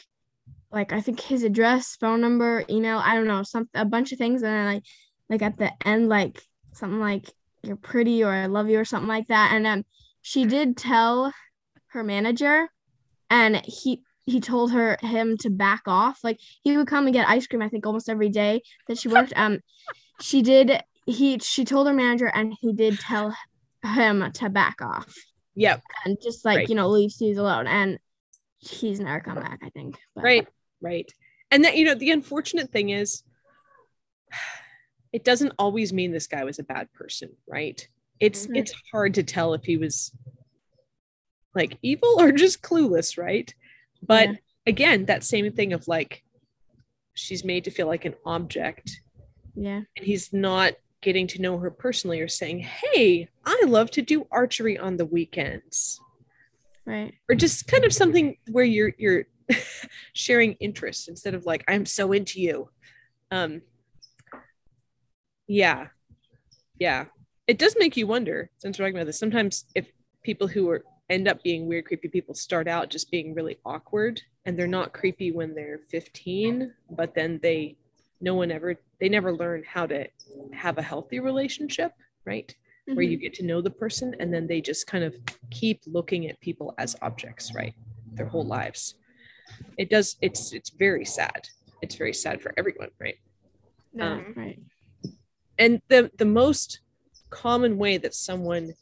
[0.71, 2.97] like I think his address, phone number, email.
[2.97, 4.83] I don't know, some a bunch of things, and then like,
[5.29, 6.41] like at the end, like
[6.73, 7.29] something like
[7.63, 9.51] "you're pretty" or "I love you" or something like that.
[9.53, 9.85] And um,
[10.21, 11.33] she did tell
[11.87, 12.69] her manager,
[13.29, 16.19] and he he told her him to back off.
[16.23, 17.61] Like he would come and get ice cream.
[17.61, 19.33] I think almost every day that she worked.
[19.35, 19.59] Um,
[20.21, 20.81] she did.
[21.05, 23.35] He she told her manager, and he did tell
[23.83, 25.13] him to back off
[25.55, 25.81] Yep.
[26.05, 26.69] and just like Right.
[26.69, 27.99] you know leave Suze alone and
[28.59, 30.47] he's never come back I think but, Right.
[30.79, 31.11] Right.
[31.51, 33.23] And that, you know, the unfortunate thing is
[35.13, 37.87] it doesn't always mean this guy was a bad person, right?
[38.19, 38.57] It's Mhm.
[38.57, 40.11] it's hard to tell if he was
[41.55, 43.53] like evil or just clueless, right?
[44.01, 44.35] But Yeah.
[44.65, 46.23] again, that same thing of like
[47.13, 48.89] she's made to feel like an object
[49.55, 54.01] yeah and he's not getting to know her personally or saying, "Hey, I love to
[54.01, 55.99] do archery on the weekends."
[56.85, 59.23] right or just kind of something where you're you're
[60.13, 62.69] sharing interest instead of like i'm so into you
[63.31, 63.61] um
[65.53, 65.87] yeah.
[66.79, 67.05] Yeah.
[67.47, 69.87] It does make you wonder since we're talking about this sometimes if
[70.23, 74.21] people who are end up being weird creepy people start out just being really awkward
[74.45, 77.75] and they're not creepy when they're 15 but then they
[78.21, 80.07] no one ever they never learn how to
[80.53, 81.91] have a healthy relationship
[82.25, 82.55] right?
[82.85, 85.15] Where you get to know the person and then they just kind of
[85.51, 87.75] keep looking at people as objects right
[88.13, 88.95] their whole lives.
[89.77, 91.47] It does it's it's very sad.
[91.81, 93.17] It's very sad for everyone right?
[93.93, 94.59] Yeah Um, right
[95.59, 96.81] and the the most
[97.29, 98.73] common way that someone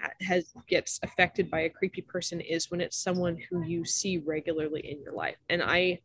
[0.00, 4.18] ha- has gets affected by a creepy person is when it's someone who you see
[4.18, 5.36] regularly in your life.
[5.48, 6.00] And i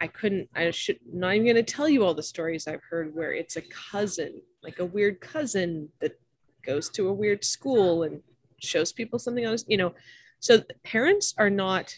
[0.00, 3.14] i couldn't i should not even going to tell you all the stories i've heard
[3.14, 6.18] where it's a cousin like a weird cousin that
[6.64, 8.22] goes to a weird school and
[8.60, 9.94] shows people something else you know?
[10.40, 11.94] So parents are not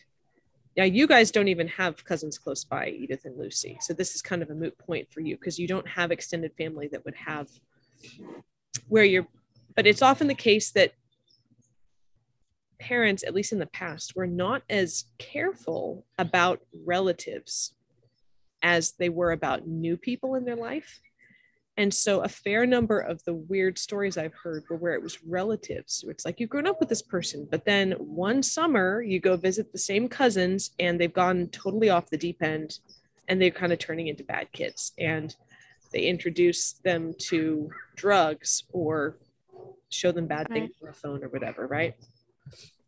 [0.77, 3.79] yeah you guys don't even have cousins close by edith and lucy.
[3.81, 6.53] So this is kind of a moot point for you because you don't have extended
[6.57, 7.49] family that would have
[8.89, 9.27] where you're
[9.77, 10.93] but it's often the case that
[12.79, 17.75] parents at least in the past were not as careful about relatives
[18.63, 21.01] as they were about new people in their life
[21.81, 25.25] and so a fair number of the weird stories I've heard were where it was
[25.25, 26.05] relatives.
[26.07, 29.73] It's like you've grown up with this person, but then one summer you go visit
[29.73, 32.81] the same cousins and they've gone totally off the deep end
[33.29, 34.93] and they're kind of turning into bad kids.
[34.99, 35.35] And
[35.91, 39.17] they introduce them to drugs or
[39.89, 41.95] show them bad things on the phone or whatever, right?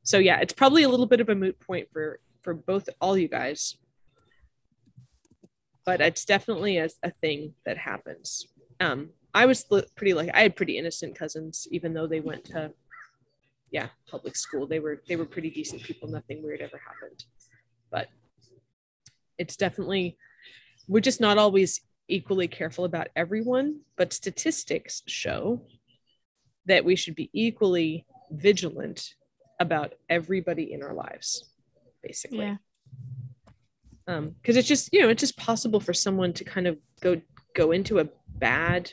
[0.02, 3.16] So yeah, it's probably a little bit of a moot point for for both all
[3.16, 3.74] you guys.
[5.86, 8.48] But it's definitely a, a thing that happens
[8.82, 9.64] um i was
[9.96, 12.70] pretty like i had pretty innocent cousins even though they went to
[13.72, 14.66] yeah public school.
[14.66, 16.08] They were they were pretty decent people.
[16.08, 17.24] Nothing weird ever happened.
[17.90, 18.08] But
[19.38, 20.16] it's definitely
[20.86, 25.62] we're just not always equally careful about everyone but statistics show
[26.66, 29.14] that we should be equally vigilant
[29.60, 31.50] about everybody in our lives
[32.02, 32.38] basically.
[32.38, 32.56] Yeah.
[34.06, 37.20] Um because it's just you know it's just possible for someone to kind of go
[37.54, 38.92] go into a bad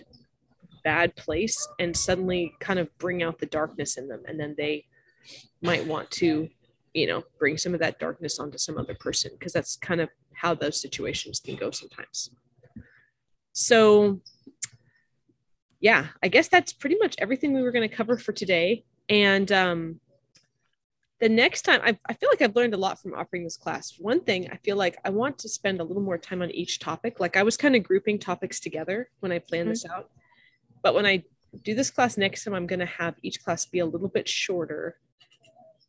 [0.83, 4.23] bad place and suddenly kind of bring out the darkness in them.
[4.25, 4.85] And then they
[5.61, 6.47] might want to
[6.93, 10.09] you know bring some of that darkness onto some other person because that's kind of
[10.33, 12.31] how those situations can go sometimes.
[13.53, 14.21] So
[15.81, 18.83] yeah i guess that's pretty much everything we were going to cover for today.
[19.07, 19.99] And um
[21.19, 23.95] the next time I, I feel like i've learned a lot from offering this class.
[23.99, 26.79] One thing i feel like i want to spend a little more time on each
[26.79, 27.19] topic.
[27.19, 30.09] Like i was kind of grouping topics together when i planned this out.
[30.83, 31.23] But when i
[31.63, 34.27] do this class next time i'm going to have each class be a little bit
[34.29, 34.97] shorter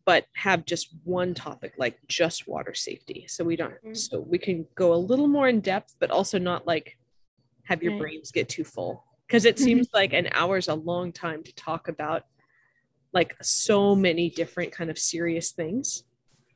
[0.06, 3.26] but have just one topic like just water safety.
[3.28, 3.96] So we don't Mm.
[3.96, 6.96] so we can go a little more in depth but also not like
[7.64, 8.00] have your Right.
[8.00, 9.04] brains get too full.
[9.26, 12.24] Because it seems like an hour is a long time to talk about
[13.12, 16.04] like so many different kind of serious things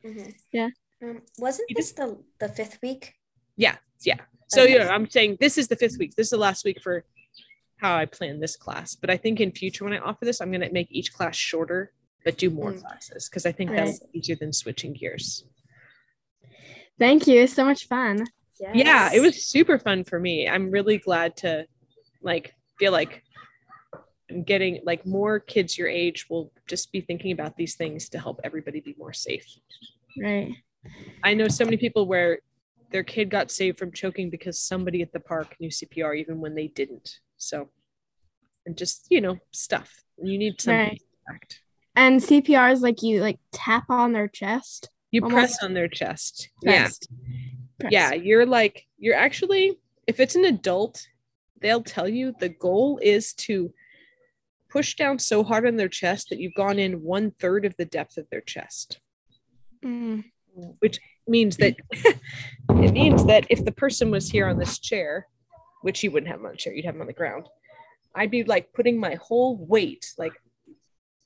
[0.04, 0.34] Mhm.
[0.52, 0.68] Yeah.
[1.02, 3.14] Um, wasn't this the the fifth week?
[3.56, 4.72] yeah yeah so Okay.
[4.72, 7.04] you know i'm saying this is the fifth week this is the last week for
[7.76, 10.50] how i plan this class but i think in future when i offer this i'm
[10.50, 11.92] going to make each class shorter
[12.24, 12.80] but do more Mm.
[12.80, 13.84] classes because I think Right.
[13.84, 15.44] that's easier than switching gears.
[16.98, 17.42] Thank you.
[17.42, 18.24] It's so much fun.
[18.72, 20.48] Yeah, it was super fun for me.
[20.48, 21.66] I'm really glad to
[22.22, 23.22] like feel like
[24.30, 28.18] I'm getting like more kids your age will just be thinking about these things to
[28.18, 29.46] help everybody be more safe.
[30.20, 30.52] Right.
[31.22, 32.38] I know so many people where
[32.90, 36.54] their kid got saved from choking because somebody at the park knew CPR even when
[36.54, 37.18] they didn't.
[37.36, 37.70] So,
[38.66, 40.04] and just, you know, stuff.
[40.22, 41.02] You need Right.
[41.26, 41.60] fact.
[41.96, 44.90] And CPR is like you like tap on their chest.
[45.10, 46.48] You Almost press on their chest.
[46.62, 46.88] Yeah.
[47.80, 47.92] Press.
[47.92, 48.12] Yeah.
[48.14, 51.06] You're like, you're actually, if it's an adult,
[51.60, 53.72] they'll tell you the goal is to
[54.74, 57.84] push down so hard on their chest that you've gone in one third of the
[57.84, 58.98] depth of their chest.
[59.84, 60.24] Mm.
[60.78, 60.98] which
[61.28, 65.26] means that it means that if the person was here on this chair,
[65.82, 67.46] which you wouldn't have them on a chair, you'd have them on the ground.
[68.14, 70.32] I'd be like putting my whole weight, like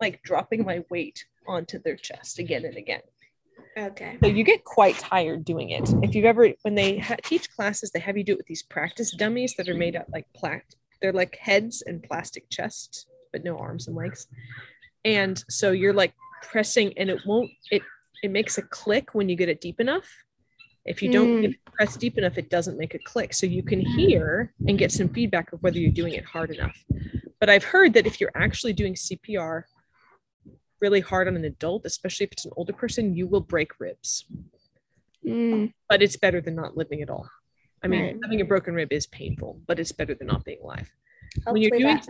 [0.01, 3.01] like dropping my weight onto their chest again and again.
[3.78, 4.18] Okay.
[4.22, 5.88] So you get quite tired doing it.
[6.03, 8.62] If you've ever, when they ha- teach classes, they have you do it with these
[8.64, 10.64] practice dummies that are made out like plat.
[11.01, 14.26] They're like heads and plastic chests, but no arms and legs.
[15.04, 17.50] And so you're like pressing, and it won't.
[17.70, 17.82] It
[18.22, 20.08] it makes a click when you get it deep enough.
[20.84, 21.54] If you don't Mm.
[21.72, 23.32] press deep enough, it doesn't make a click.
[23.34, 26.84] So you can hear and get some feedback of whether you're doing it hard enough.
[27.38, 29.66] But I've heard that if you're actually doing CPR
[30.80, 34.24] really hard on an adult, especially if it's an older person, you will break ribs
[35.26, 35.72] Mm.
[35.88, 37.28] but it's better than not living at all.
[37.82, 38.16] I mean, Right.
[38.22, 40.90] having a broken rib is painful, but it's better than not being alive.
[41.44, 42.06] when you're doing, that,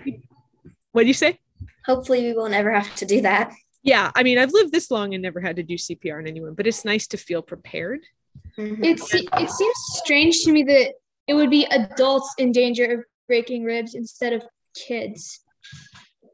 [0.92, 1.38] what do you say?
[1.86, 3.50] hopefully we will never have to do that.
[3.82, 6.52] Yeah, I mean, I've lived this long and never had to do CPR on anyone,
[6.52, 8.00] but it's nice to feel prepared.
[8.58, 8.84] Mhm.
[8.84, 9.00] It,
[9.42, 10.94] it seems strange to me that
[11.26, 14.42] it would be adults in danger of breaking ribs instead of
[14.74, 15.40] kids.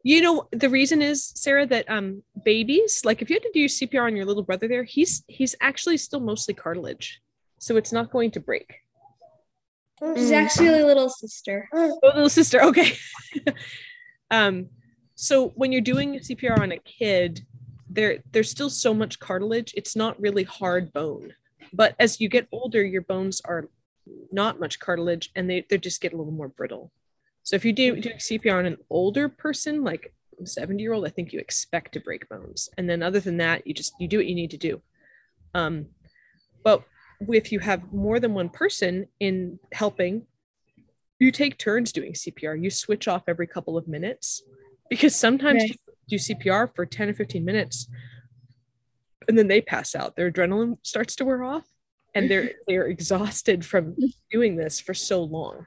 [0.02, 3.66] You know, the reason is Sarah that um babies, like if you had to do
[3.66, 7.20] CPR on your little brother there, he's he's actually still mostly cartilage,
[7.58, 8.74] so it's not going to break.
[10.16, 11.68] She's actually a little sister.
[11.72, 12.62] Oh, little sister.
[12.62, 12.96] Okay.
[14.30, 14.68] um,
[15.14, 17.46] so when you're doing CPR on a kid,
[17.88, 19.72] there there's still so much cartilage.
[19.76, 21.34] It's not really hard bone,
[21.72, 23.68] but as you get older, your bones are
[24.32, 26.90] not much cartilage, and they they just get a little more brittle.
[27.44, 31.06] So if you do do CPR on an older person, like a 70 year old,
[31.06, 34.08] I think you expect to break bones, and then other than that, you just you
[34.08, 34.80] do what you need to do.
[35.54, 35.86] Um,
[36.64, 36.82] but
[37.28, 40.26] if you have more than one person in helping
[41.24, 42.62] you take turns doing CPR.
[42.62, 44.42] You switch off every couple of minutes
[44.90, 45.70] because sometimes Right.
[45.70, 47.88] people do CPR for 10 or 15 minutes
[49.26, 50.16] and then they pass out.
[50.16, 51.64] Their adrenaline starts to wear off
[52.14, 53.96] and they're they're exhausted from
[54.30, 55.66] doing this for so long.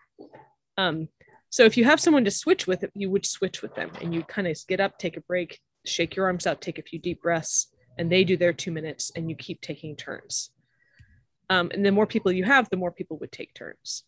[0.77, 1.09] Um,
[1.49, 4.21] so if you have someone to switch with, you would switch with them and you
[4.23, 7.23] kind of get up, take a break, shake your arms out, take a few deep
[7.23, 10.51] breaths, and they do their two minutes and you keep taking turns.
[11.49, 14.03] Um, and the more people you have, the more people would take turns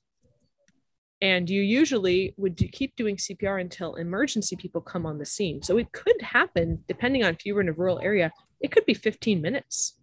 [1.22, 5.62] and you usually would do, keep doing CPR until emergency people come on the scene.
[5.62, 8.86] So it could happen, depending on if you were in a rural area, it could
[8.86, 9.96] be 15 minutes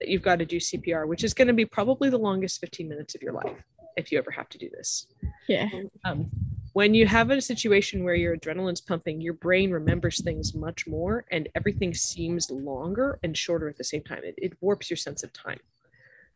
[0.00, 2.88] that you've got to do CPR, which is going to be probably the longest 15
[2.88, 3.62] minutes of your life
[3.96, 5.06] if you ever have to do this.
[5.46, 5.68] Yeah.
[6.04, 6.30] Um,
[6.72, 11.26] when you have a situation where your adrenaline's pumping, your brain remembers things much more
[11.30, 14.20] and everything seems longer and shorter at the same time.
[14.24, 15.58] It, it warps your sense of time.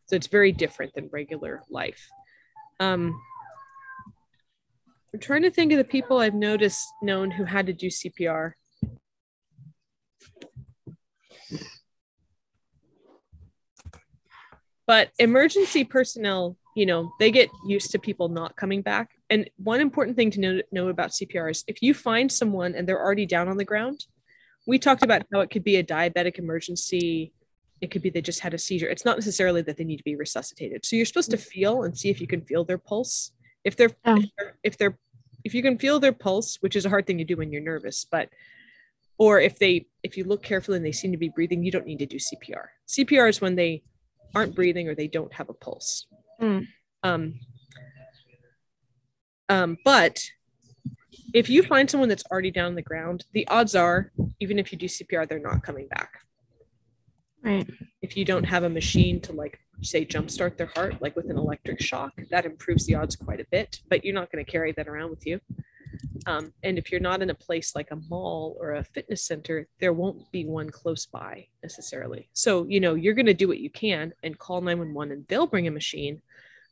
[0.05, 2.07] So it's very different than regular life.
[2.79, 3.19] Um,
[5.15, 8.51] I'm trying to think of the people I've noticed known who had to do CPR.
[14.85, 19.11] But emergency personnel, you know, they get used to people not coming back.
[19.29, 22.85] And one important thing to know, know about CPR is if you find someone and
[22.85, 24.07] they're already down on the ground,
[24.67, 27.31] we talked about how it could be a diabetic emergency.
[27.79, 28.89] It could be they just had a seizure.
[28.89, 30.85] It's not necessarily that they need to be resuscitated.
[30.85, 33.31] So you're supposed to feel and see if you can feel their pulse.
[33.63, 34.17] If they're Oh.
[34.17, 34.97] if they're, if they're
[35.45, 37.61] if you can feel their pulse, which is a hard thing to do when you're
[37.61, 38.29] nervous, but
[39.17, 41.85] or if they if you look carefully and they seem to be breathing, you don't
[41.85, 42.65] need to do CPR.
[42.87, 43.83] CPR is when they
[44.33, 46.07] aren't breathing or they don't have a pulse.
[46.41, 46.67] Mm.
[47.03, 47.39] Um,
[49.47, 50.19] um, but
[51.33, 54.71] if you find someone that's already down on the ground, the odds are, even if
[54.71, 56.19] you do CPR, they're not coming back.
[57.45, 57.69] Right.
[58.01, 61.37] If you don't have a machine to like say jumpstart their heart, like with an
[61.37, 63.81] electric shock, that improves the odds quite a bit.
[63.87, 65.39] But you're not going to carry that around with you.
[66.25, 69.67] Um, and if you're not in a place like a mall or a fitness center,
[69.79, 72.29] there won't be one close by necessarily.
[72.33, 75.45] So, you know, you're going to do what you can and call 911 and they'll
[75.45, 76.23] bring a machine.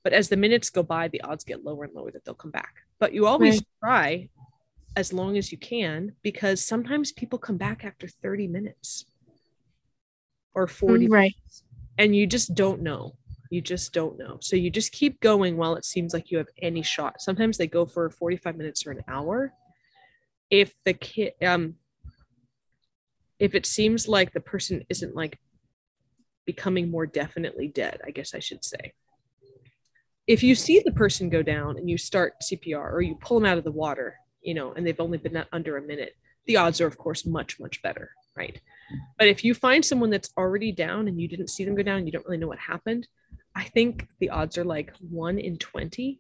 [0.03, 2.51] But as the minutes go by, the odds get lower and lower that they'll come
[2.51, 2.74] back.
[2.99, 4.28] But you always Right.
[4.28, 4.30] try
[4.95, 9.05] as long as you can because sometimes people come back after 30 minutes
[10.54, 11.34] or 40 Right.
[11.36, 11.64] minutes
[11.97, 13.16] and you just don't know.
[13.49, 14.38] You just don't know.
[14.41, 17.22] So you just keep going while it seems like you have any shot.
[17.22, 19.54] Sometimes they go for 45 minutes or an hour.
[20.49, 21.76] If the kid um
[23.39, 25.39] if it seems like the person isn't like
[26.45, 28.93] becoming more definitely dead i guess i should say.
[30.28, 33.49] If you see the person go down and you start cpr or you pull them
[33.49, 36.80] out of the water you know and they've only been under a minute the odds
[36.82, 38.62] are of course much much better right
[39.18, 41.98] but if you find someone that's already down and you didn't see them go down
[41.98, 43.08] and you don't really know what happened
[43.56, 46.20] i think the odds are like 1 in 20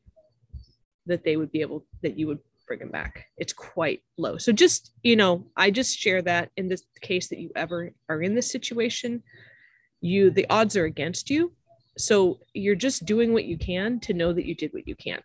[1.05, 3.25] that they would be able that you would bring them back.
[3.37, 4.37] It's quite low.
[4.37, 8.21] So just you know i just share that in this case that you ever are
[8.21, 9.23] in this situation
[10.01, 11.53] you the odds are against you.
[11.97, 15.21] So you're just doing what you can to know that you did what you can.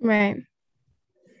[0.00, 0.42] Right.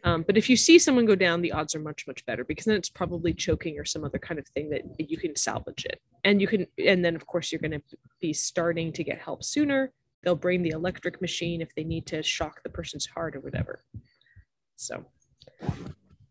[0.04, 2.66] Um, but if you see someone go down, the odds are much, much better because
[2.66, 5.98] then it's probably choking or some other kind of thing that you can salvage it.
[6.24, 7.82] And you can, and then of course, you're going to
[8.20, 9.92] be starting to get help sooner.
[10.22, 13.82] They'll bring the electric machine if they need to shock the person's heart or whatever.
[14.76, 15.06] So,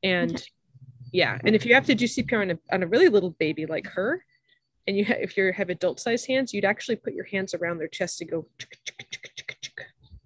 [0.04, 0.44] and
[1.12, 3.66] yeah, and if you have to do CPR on a, on a really little baby
[3.66, 4.24] like her,
[4.86, 7.80] and you ha- if you have adult sized hands, you'd actually put your hands around
[7.80, 8.48] their chest to go,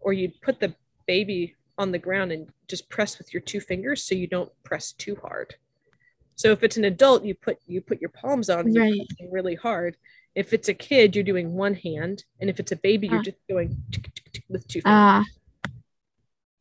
[0.02, 0.76] or you'd put the
[1.06, 4.92] baby on the ground and just press with your two fingers so you don't press
[4.94, 5.56] too hard.
[6.36, 9.08] So if it's an adult, you put you put your palms on Right.
[9.32, 9.98] really hard.
[10.36, 13.24] If it's a kid, you're doing one hand, and if it's a baby, you're Ah.
[13.24, 13.70] just going
[14.50, 14.86] with two fingers.
[14.86, 15.24] Ah,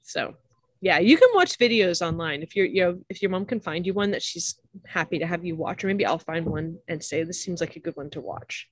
[0.03, 0.37] So
[0.81, 3.87] yeah, you can watch videos online if you're you know if your mom can find
[3.87, 7.03] you one that she's happy to have you watch, or maybe I'll find one and
[7.03, 8.69] say this seems like a good one to watch,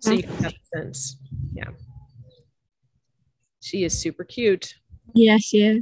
[0.00, 1.16] so you can have a sense.
[1.54, 1.70] Yeah,
[3.60, 4.74] she is super cute.
[5.14, 5.76] Yes, yeah.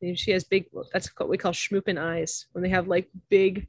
[0.00, 3.66] And she has big that's what we call schmoopin eyes when they have like big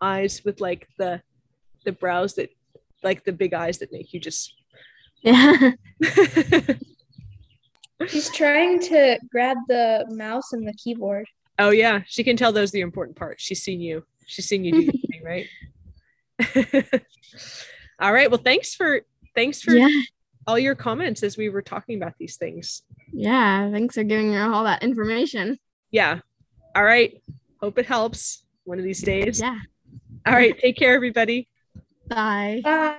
[0.00, 1.22] eyes with like the
[1.84, 2.50] the brows that
[3.02, 4.54] like the big eyes that make you just
[5.22, 5.72] Yeah.
[8.08, 11.26] She's trying to grab the mouse and the keyboard.
[11.58, 14.64] oh yeah she can tell those are the important parts she's seen you she's seen
[14.64, 15.46] you do your thing right
[18.00, 19.02] all right well thanks for
[19.34, 19.88] thanks for yeah.
[20.50, 22.82] All your comments as we were talking about these things
[23.12, 23.70] Yeah.
[23.70, 25.58] Thanks for giving her all that information.
[25.92, 26.18] yeah
[26.76, 27.10] all right
[27.62, 29.58] hope it helps one of these days Yeah.
[30.26, 31.46] all right take care everybody
[32.08, 32.60] Bye.
[32.64, 32.70] Bye.